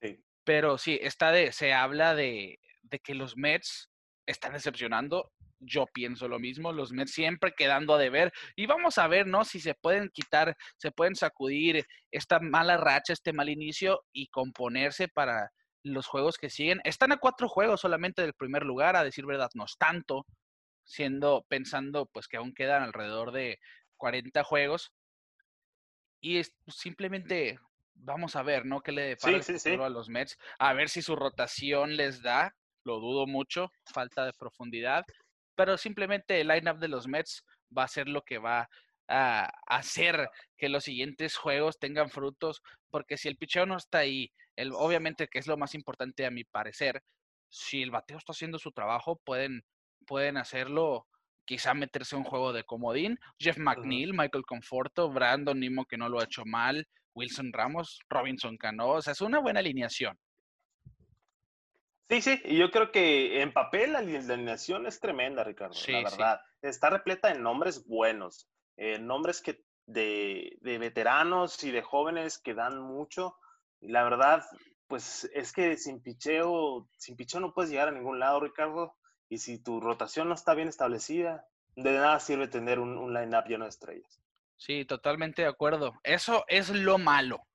[0.00, 0.18] Sí.
[0.44, 3.90] Pero sí, está de, se habla de, de que los Mets
[4.26, 5.32] están decepcionando.
[5.60, 8.32] Yo pienso lo mismo, los Mets siempre quedando a deber.
[8.56, 9.44] Y vamos a ver, ¿no?
[9.44, 15.08] Si se pueden quitar, se pueden sacudir esta mala racha, este mal inicio y componerse
[15.08, 15.50] para
[15.82, 16.80] los juegos que siguen.
[16.84, 20.26] Están a cuatro juegos solamente del primer lugar, a decir verdad, no es tanto
[20.84, 23.58] siendo, pensando pues que aún quedan alrededor de
[23.96, 24.92] 40 juegos.
[26.20, 27.58] Y es, pues, simplemente
[27.94, 28.80] vamos a ver, ¿no?
[28.80, 30.38] ¿Qué le depara a los Mets?
[30.58, 32.54] A ver si su rotación les da,
[32.84, 35.04] lo dudo mucho, falta de profundidad,
[35.54, 37.44] pero simplemente el lineup de los Mets
[37.76, 38.68] va a ser lo que va
[39.06, 44.32] a hacer que los siguientes juegos tengan frutos, porque si el picheo no está ahí,
[44.56, 47.02] el, obviamente que es lo más importante a mi parecer,
[47.50, 49.62] si el bateo está haciendo su trabajo, pueden
[50.04, 51.06] pueden hacerlo,
[51.44, 53.18] quizá meterse un juego de comodín.
[53.38, 58.56] Jeff McNeil, Michael Conforto, Brandon Nimo, que no lo ha hecho mal, Wilson Ramos, Robinson
[58.56, 60.18] Cano, o sea, es una buena alineación.
[62.10, 66.40] Sí, sí, y yo creo que en papel la alineación es tremenda, Ricardo, la verdad.
[66.60, 72.54] Está repleta de nombres buenos, eh, nombres que de, de, veteranos y de jóvenes que
[72.54, 73.36] dan mucho.
[73.80, 74.44] Y la verdad,
[74.86, 78.94] pues es que sin picheo, sin picheo no puedes llegar a ningún lado, Ricardo.
[79.34, 83.46] Y si tu rotación no está bien establecida, de nada sirve tener un, un line-up
[83.48, 84.22] lleno de estrellas.
[84.56, 85.98] Sí, totalmente de acuerdo.
[86.04, 87.48] Eso es lo malo.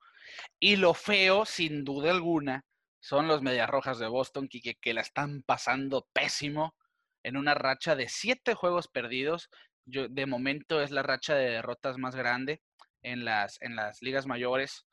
[0.60, 2.66] Y lo feo, sin duda alguna,
[3.00, 6.76] son los Medias Rojas de Boston que, que la están pasando pésimo
[7.24, 9.50] en una racha de siete juegos perdidos.
[9.86, 12.62] Yo, de momento es la racha de derrotas más grande
[13.04, 14.86] en las, en las ligas mayores.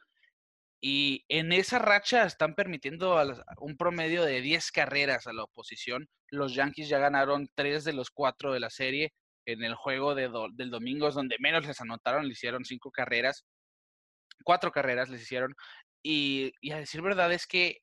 [0.88, 3.20] Y en esa racha están permitiendo
[3.58, 6.08] un promedio de 10 carreras a la oposición.
[6.28, 9.12] Los Yankees ya ganaron tres de los cuatro de la serie.
[9.46, 13.44] En el juego de del domingo, donde menos les anotaron, le hicieron cinco carreras.
[14.44, 15.56] Cuatro carreras les hicieron.
[16.04, 17.78] Y, y a decir verdad es que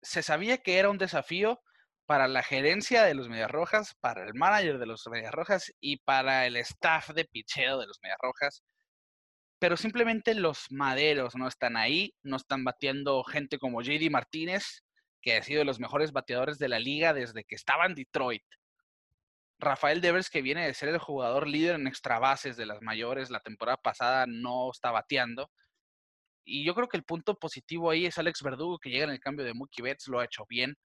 [0.00, 1.60] se sabía que era un desafío
[2.06, 5.96] para la gerencia de los Medias Rojas, para el manager de los Medias Rojas y
[5.96, 8.62] para el staff de picheo de los Medias Rojas.
[9.58, 14.84] Pero simplemente los maderos no están ahí, no están bateando gente como JD Martínez,
[15.22, 18.44] que ha sido de los mejores bateadores de la liga desde que estaba en Detroit.
[19.58, 23.30] Rafael Devers, que viene de ser el jugador líder en extra bases de las mayores,
[23.30, 25.50] la temporada pasada no está bateando.
[26.44, 29.20] Y yo creo que el punto positivo ahí es Alex Verdugo, que llega en el
[29.20, 30.76] cambio de Mookie Betts, lo ha hecho bien.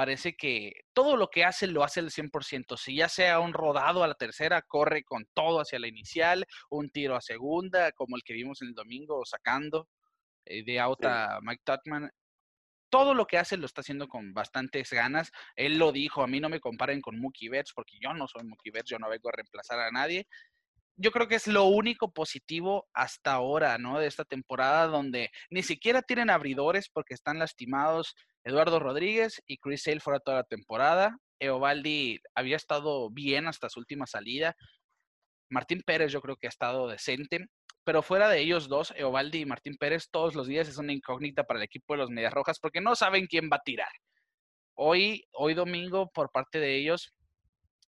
[0.00, 2.78] Parece que todo lo que hace lo hace el 100%.
[2.78, 6.88] Si ya sea un rodado a la tercera, corre con todo hacia la inicial, un
[6.88, 9.90] tiro a segunda, como el que vimos el domingo, sacando
[10.46, 12.10] eh, de out a Mike Tutman.
[12.88, 15.32] Todo lo que hace lo está haciendo con bastantes ganas.
[15.54, 18.44] Él lo dijo, a mí no me comparen con Mookie Betts, porque yo no soy
[18.44, 20.26] Mookie Betts, yo no vengo a reemplazar a nadie
[20.96, 23.98] yo creo que es lo único positivo hasta ahora, ¿no?
[23.98, 28.14] De esta temporada donde ni siquiera tienen abridores porque están lastimados
[28.44, 31.18] Eduardo Rodríguez y Chris Sale fuera toda la temporada.
[31.38, 34.54] Eovaldi había estado bien hasta su última salida.
[35.48, 37.46] Martín Pérez yo creo que ha estado decente.
[37.84, 41.44] Pero fuera de ellos dos, Eovaldi y Martín Pérez, todos los días es una incógnita
[41.44, 43.90] para el equipo de los Medias Rojas porque no saben quién va a tirar.
[44.74, 47.12] Hoy, hoy domingo, por parte de ellos,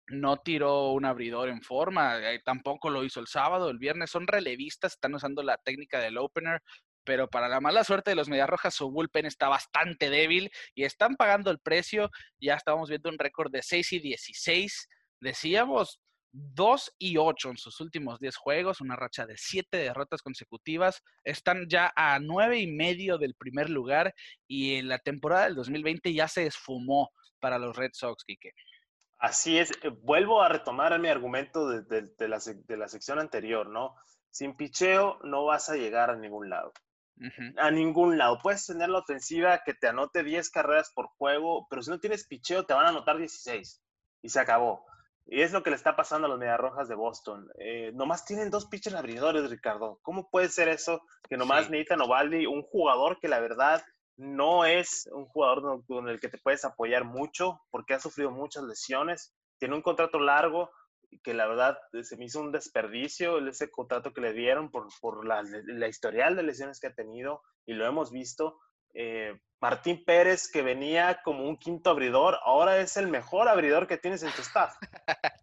[0.08, 4.12] no tiró un abridor en forma, eh, tampoco lo hizo el sábado, el viernes.
[4.12, 6.62] Son relevistas, están usando la técnica del opener,
[7.04, 11.16] pero para la mala suerte de los Rojas, su bullpen está bastante débil y están
[11.16, 12.10] pagando el precio.
[12.40, 14.90] Ya estamos viendo un récord de 6 y 16.
[15.20, 16.00] Decíamos
[16.34, 21.04] 2 y 8 en sus últimos 10 juegos, una racha de 7 derrotas consecutivas.
[21.24, 24.14] Están ya a 9 y medio del primer lugar
[24.48, 28.52] y en la temporada del 2020 ya se esfumó para los Red Sox, Quique.
[29.22, 33.96] Así es, eh, vuelvo a retomar mi argumento de, la, sección anterior, ¿no?
[34.32, 36.74] Sin picheo no vas a llegar a ningún lado.
[37.58, 38.40] A ningún lado.
[38.42, 42.28] Puedes tener la ofensiva que te anote 10 carreras por juego, pero si no tienes
[42.28, 43.82] picheo te van a anotar 16.
[44.24, 44.86] Y se acabó.
[45.28, 47.48] Y es lo que le está pasando a los Mediarrojas de Boston.
[47.60, 50.00] Eh, nomás tienen dos pitchers abridores, Ricardo.
[50.02, 51.04] ¿Cómo puede ser eso?
[51.30, 53.84] Que nomás necesitan Ovaldi, un jugador que la verdad
[54.18, 58.64] no es un jugador con el que te puedes apoyar mucho porque ha sufrido muchas
[58.64, 59.34] lesiones.
[59.58, 60.72] Tiene un contrato largo
[61.24, 64.88] que la verdad eh, se me hizo un desperdicio ese contrato que le dieron por,
[65.00, 68.60] por la, la, historial de lesiones que ha tenido y lo hemos visto.
[68.94, 73.98] Eh, Martín Pérez, que venía como un quinto abridor, ahora es el mejor abridor que
[73.98, 74.76] tienes en tu staff.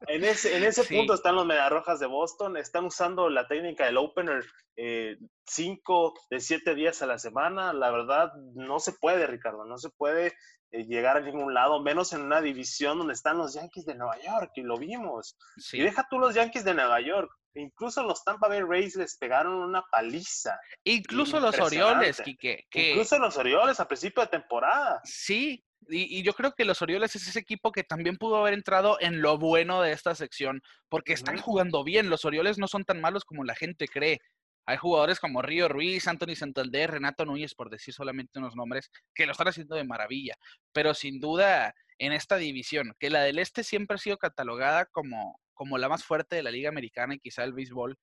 [0.09, 3.99] En ese, en ese punto están los Mediarrojas de Boston, están usando la técnica del
[3.99, 4.43] opener
[4.77, 7.75] eh, cinco de siete días a la semana.
[7.75, 10.33] La verdad, no se puede, Ricardo, no se puede
[10.71, 14.19] eh, llegar a ningún lado, menos en una división donde están los Yankees de Nueva
[14.21, 15.37] York, y lo vimos.
[15.73, 19.55] Y deja tú los Yankees de Nueva York, incluso los Tampa Bay Rays les pegaron
[19.55, 20.59] una paliza.
[20.85, 22.67] Incluso los Orioles, Quique.
[22.73, 25.01] Incluso los Orioles a principio de temporada.
[25.05, 28.99] Sí, y, yo creo que los Orioles es ese equipo que también pudo haber entrado
[29.01, 32.11] en lo bueno de esta sección, porque están jugando bien.
[32.11, 34.21] Los Orioles no son tan malos como la gente cree.
[34.69, 39.25] Hay jugadores como Río Ruiz, Anthony Santander, Renato Núñez, por decir solamente unos nombres, que
[39.25, 40.35] lo están haciendo de maravilla.
[40.75, 45.41] Pero sin duda, en esta división, que la del Este siempre ha sido catalogada como,
[45.55, 47.99] como la más fuerte de la Liga Americana y quizá el béisbol,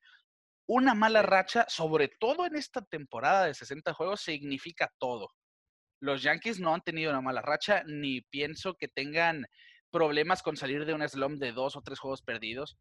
[0.66, 5.30] una mala racha, sobre todo en esta temporada de 60 juegos, significa todo.
[6.00, 9.46] Los Yankees no han tenido una mala racha, ni pienso que tengan
[9.92, 12.76] problemas con salir de un slump de dos o tres juegos perdidos.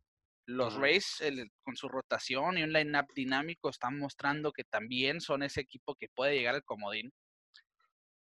[0.47, 1.23] Los Rays,
[1.63, 6.09] con su rotación y un line-up dinámico, están mostrando que también son ese equipo que
[6.09, 7.13] puede llegar al comodín.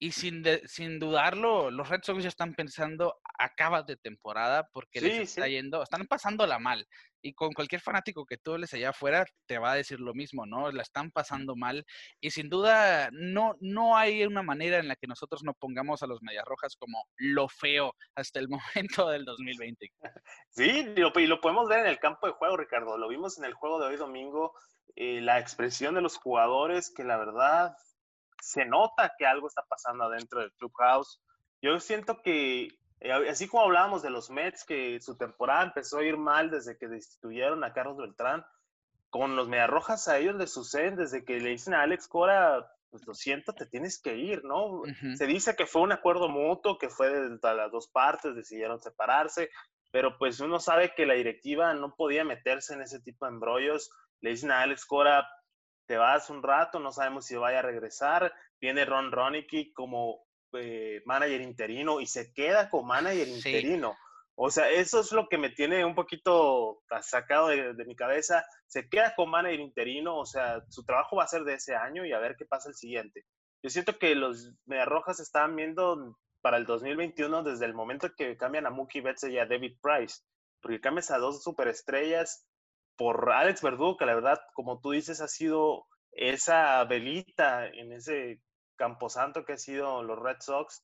[0.03, 5.29] Y sin, sin dudarlo, los Red Sox ya están pensando, acabas de temporada porque les
[5.29, 6.85] está yendo, están pasándola mal.
[7.21, 10.45] Y con cualquier fanático que tú les allá afuera, te va a decir lo mismo,
[10.45, 10.69] ¿no?
[10.73, 11.85] La están pasando mal.
[12.19, 16.07] Y sin duda, no, no hay una manera en la que nosotros no pongamos a
[16.07, 18.49] los Medias Rojas como lo feo hasta el
[19.05, 19.89] momento del 2020.
[20.49, 22.97] Sí, y lo, y lo podemos ver en el campo de juego, Ricardo.
[22.97, 24.53] Lo vimos en el juego de hoy domingo.
[24.97, 27.73] Eh, la expresión de los jugadores, que la verdad
[28.43, 31.21] se nota que algo está pasando adentro del clubhouse.
[31.61, 32.67] Yo siento que,
[32.99, 36.77] eh, así como hablábamos de los Mets, que su temporada empezó a ir mal desde
[36.77, 38.45] que destituyeron a Carlos Beltrán,
[39.09, 43.07] con los Mediarrojas a ellos les suceden desde que le dicen a Alex Cora, pues
[43.07, 44.81] lo siento, te tienes que ir, ¿no?
[45.15, 49.51] Se dice que fue un acuerdo mutuo, que fue de las dos partes, decidieron separarse,
[49.91, 53.89] pero pues uno sabe que la directiva no podía meterse en ese tipo de embrollos.
[54.19, 55.27] Le dicen a Alex Cora,
[55.85, 58.33] te vas un rato, no sabemos si vaya a regresar.
[58.59, 63.95] Viene Ron Ronicky como eh, manager interino y se queda como manager interino.
[64.35, 68.43] O sea, eso es lo que me tiene un poquito sacado de, mi cabeza.
[68.65, 72.05] Se queda como manager interino, o sea, su trabajo va a ser de ese año
[72.05, 73.25] y a ver qué pasa el siguiente.
[73.61, 78.65] Yo siento que los Mediarrojas están viendo para el 2021 desde el momento que cambian
[78.65, 80.21] a Mookie Betts y a David Price,
[80.61, 82.47] porque cambias a dos superestrellas
[82.97, 88.41] por Alex Verdugo, que la verdad, como tú dices, ha sido esa velita en ese
[88.75, 90.83] camposanto que ha sido los Red Sox.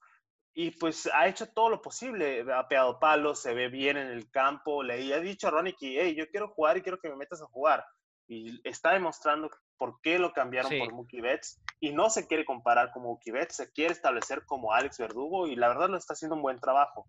[0.54, 4.30] Y pues ha hecho todo lo posible, ha pegado palos, se ve bien en el
[4.32, 7.16] campo, le ha dicho a Ronnie que, hey, yo quiero jugar y quiero que me
[7.16, 7.86] metas a jugar.
[8.28, 11.62] Y está demostrando por qué lo cambiaron por Mookie Betts.
[11.80, 15.56] Y no se quiere comparar con Mookie Betts, se quiere establecer como Alex Verdugo y
[15.56, 17.08] la verdad lo está haciendo un buen trabajo.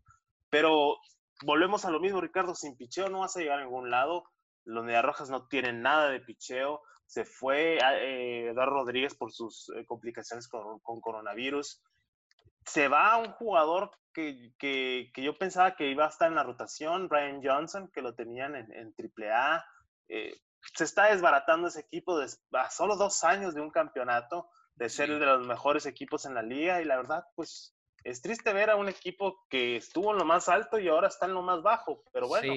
[0.49, 0.99] Pero
[1.45, 4.25] volvemos a lo mismo, Ricardo, sin picheo no vas a llegar a ningún lado.
[4.65, 6.83] Los Rojas no tienen nada de picheo.
[7.07, 11.83] Se fue eh, Eduardo Rodríguez por sus eh, complicaciones con, coronavirus.
[12.65, 17.09] Se va un jugador que, que, yo pensaba que iba a estar en la rotación,
[17.09, 19.65] Brian Johnson, que lo tenían en, en AAA.
[20.09, 20.35] Eh,
[20.75, 22.21] se está desbaratando ese equipo
[22.53, 26.43] a solo dos años de un campeonato, de ser de los mejores equipos en la
[26.43, 26.81] liga.
[26.81, 30.49] Y la verdad, pues es triste ver a un equipo que estuvo en lo más
[30.49, 32.05] alto y ahora está en lo más bajo.
[32.13, 32.55] Pero bueno,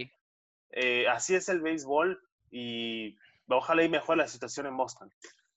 [0.74, 2.21] eh, así es el béisbol
[2.51, 3.15] y
[3.47, 5.11] ojalá y mejore la situación en Boston.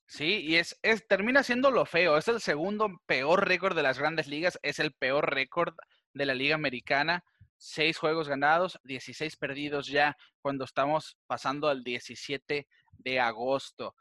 [0.05, 2.17] Sí, y es, es, termina siendo lo feo.
[2.17, 4.57] Es el segundo peor récord de las grandes ligas.
[4.61, 5.75] Es el peor récord
[6.13, 7.23] de la Liga Americana.
[7.57, 12.67] Seis juegos ganados, 16 perdidos ya cuando estamos pasando al 17
[12.99, 13.95] de agosto.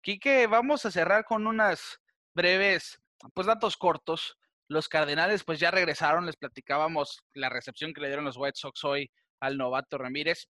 [0.00, 2.00] Quique, vamos a cerrar con unas
[2.32, 3.02] breves,
[3.34, 4.38] pues datos cortos.
[4.68, 8.84] Los Cardenales pues ya regresaron, les platicábamos la recepción que le dieron los White Sox
[8.84, 9.10] hoy
[9.42, 10.48] al novato Ramírez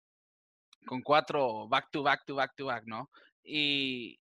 [0.86, 3.10] con cuatro back to back to back to back, ¿no?
[3.42, 4.20] Y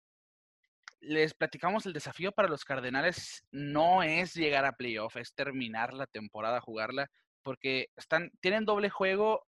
[1.01, 6.07] les platicamos el desafío para los Cardenales no es llegar a playoff, es terminar la
[6.07, 7.11] temporada, jugarla,
[7.41, 9.45] porque están, tienen doble juego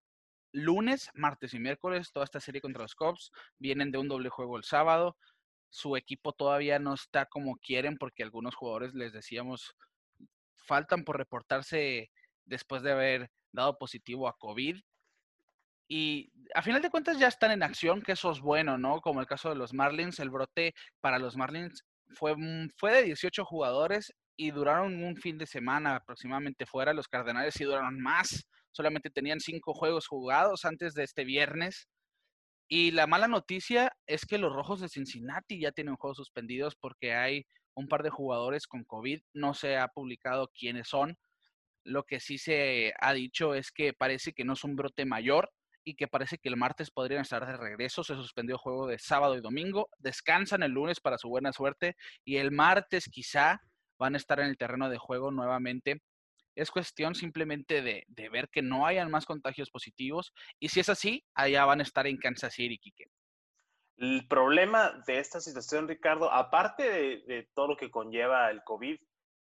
[0.52, 4.58] lunes, martes y miércoles, toda esta serie contra los Cubs, vienen de un doble juego
[4.58, 5.16] el sábado,
[5.70, 9.74] su equipo todavía no está como quieren porque algunos jugadores les decíamos
[10.56, 12.10] faltan por reportarse
[12.44, 14.78] después de haber dado positivo a COVID
[15.88, 19.00] y a final de cuentas ya están en acción, que eso es bueno, ¿no?
[19.00, 22.34] Como el caso de los Marlins, el brote para los Marlins fue,
[22.76, 26.92] fue de 18 jugadores y duraron un fin de semana aproximadamente fuera.
[26.92, 31.88] Los Cardenales sí duraron más, solamente tenían cinco juegos jugados antes de este viernes.
[32.68, 37.14] Y la mala noticia es que los Rojos de Cincinnati ya tienen juegos suspendidos porque
[37.14, 39.20] hay un par de jugadores con COVID.
[39.32, 41.16] No se ha publicado quiénes son.
[41.84, 45.50] Lo que sí se ha dicho es que parece que no es un brote mayor,
[45.88, 48.04] y que parece que el martes podrían estar de regreso.
[48.04, 49.88] Se suspendió el juego de sábado y domingo.
[49.98, 53.62] Descansan el lunes para su buena suerte y el martes quizá
[53.98, 56.02] van a estar en el terreno de juego nuevamente.
[56.54, 61.24] Es cuestión simplemente de, ver que no hayan más contagios positivos y si es así,
[61.34, 63.06] allá van a estar en Kansas City, Quique.
[63.96, 68.98] El problema de esta situación, Ricardo, aparte de, de todo lo que conlleva el COVID,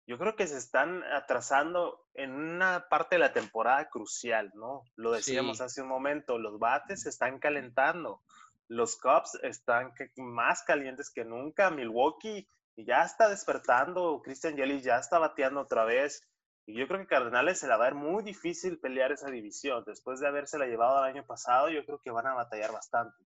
[0.08, 4.84] yo creo que se están atrasando en una parte de la temporada crucial, ¿no?
[4.96, 8.22] Lo decíamos hace un momento, los bates se están calentando,
[8.70, 12.48] los Cubs están más calientes que nunca, Milwaukee
[12.78, 16.26] ya está despertando, Christian Yelich ya está bateando otra vez,
[16.66, 19.84] y yo creo que Cardenales se la va a ver muy difícil pelear esa división,
[19.86, 23.18] después de habérsela llevado el año pasado, yo creo que van a batallar bastante.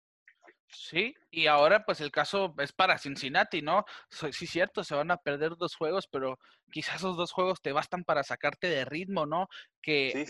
[0.73, 3.85] Sí, y ahora pues el caso es para Cincinnati, ¿no?
[4.33, 6.39] Sí, cierto, se van a perder dos juegos, pero
[6.71, 9.49] quizás esos dos juegos te bastan para sacarte de ritmo, ¿no?
[9.83, 10.27] Que,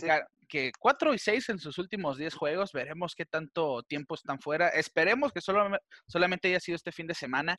[0.48, 4.68] que 4 y 6 en sus últimos 10 juegos, veremos qué tanto tiempo están fuera.
[4.68, 7.56] Esperemos que solo, solamente haya sido este fin de semana.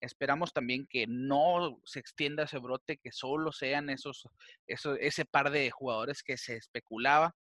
[0.00, 4.28] Esperamos también que no se extienda ese brote, que solo sean esos,
[4.66, 7.34] esos ese par de jugadores que se especulaba.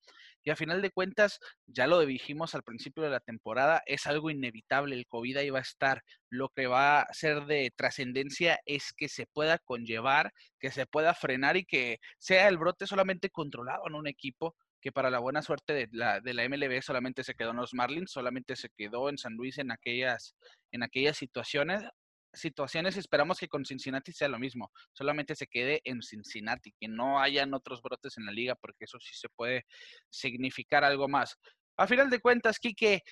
[0.44, 4.30] Y a final de cuentas, ya lo dijimos al principio de la temporada, es algo
[4.30, 6.04] inevitable, el COVID ahí va a estar.
[6.30, 11.14] Lo que va a ser de trascendencia es que se pueda conllevar, que se pueda
[11.14, 15.44] frenar y que sea el brote solamente controlado en un equipo que para la buena
[15.44, 19.10] suerte de la, de la MLB solamente se quedó en los Marlins, solamente se quedó
[19.10, 20.36] en San Luis en aquellas,
[20.72, 21.84] en aquellas situaciones
[22.34, 27.20] situaciones esperamos que con Cincinnati sea lo mismo, solamente se quede en Cincinnati, que no
[27.20, 29.66] hayan otros brotes en la liga, porque eso sí se puede
[30.10, 31.38] significar algo más.
[31.78, 33.04] A final de cuentas, Quique,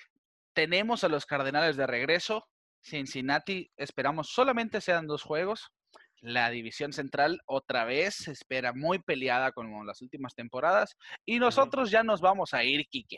[0.52, 2.46] tenemos a los Cardenales de regreso.
[2.82, 5.70] Cincinnati esperamos solamente sean dos juegos.
[6.22, 10.96] La división central otra vez se espera muy peleada como las últimas temporadas.
[11.24, 13.16] Y nosotros ya nos vamos a ir, Quique.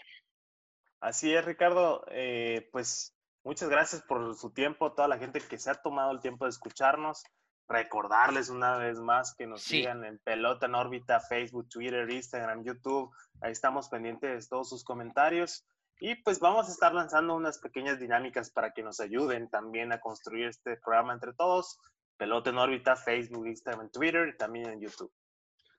[1.00, 2.04] Así es, Ricardo.
[2.10, 3.12] Eh, pues
[3.44, 6.50] Muchas gracias por su tiempo, toda la gente que se ha tomado el tiempo de
[6.50, 7.24] escucharnos.
[7.68, 13.10] Recordarles una vez más que nos sigan en Pelota en órbita, Facebook, Twitter, Instagram, YouTube.
[13.40, 15.64] Ahí estamos pendientes de todos sus comentarios.
[15.98, 20.00] Y pues vamos a estar lanzando unas pequeñas dinámicas para que nos ayuden también a
[20.00, 21.78] construir este programa entre todos.
[22.16, 25.12] Pelota en órbita, Facebook, Instagram, Twitter y también en YouTube.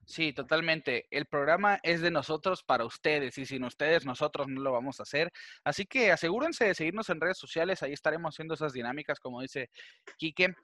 [0.06, 1.06] Sí, totalmente.
[1.10, 5.04] El programa es de nosotros para ustedes y sin ustedes nosotros no lo vamos a
[5.04, 5.32] hacer.
[5.64, 9.70] Así que asegúrense de seguirnos en redes sociales, ahí estaremos haciendo esas dinámicas, como dice
[10.18, 10.54] Quique.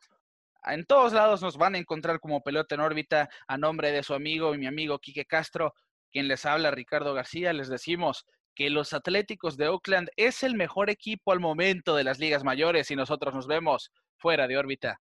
[0.64, 4.12] En todos lados nos van a encontrar como pelota en órbita a nombre de su
[4.12, 5.74] amigo y mi amigo Quique Castro,
[6.12, 7.54] quien les habla Ricardo García.
[7.54, 12.18] Les decimos que los Atléticos de Oakland es el mejor equipo al momento de las
[12.18, 15.00] ligas mayores y nosotros nos vemos fuera de órbita.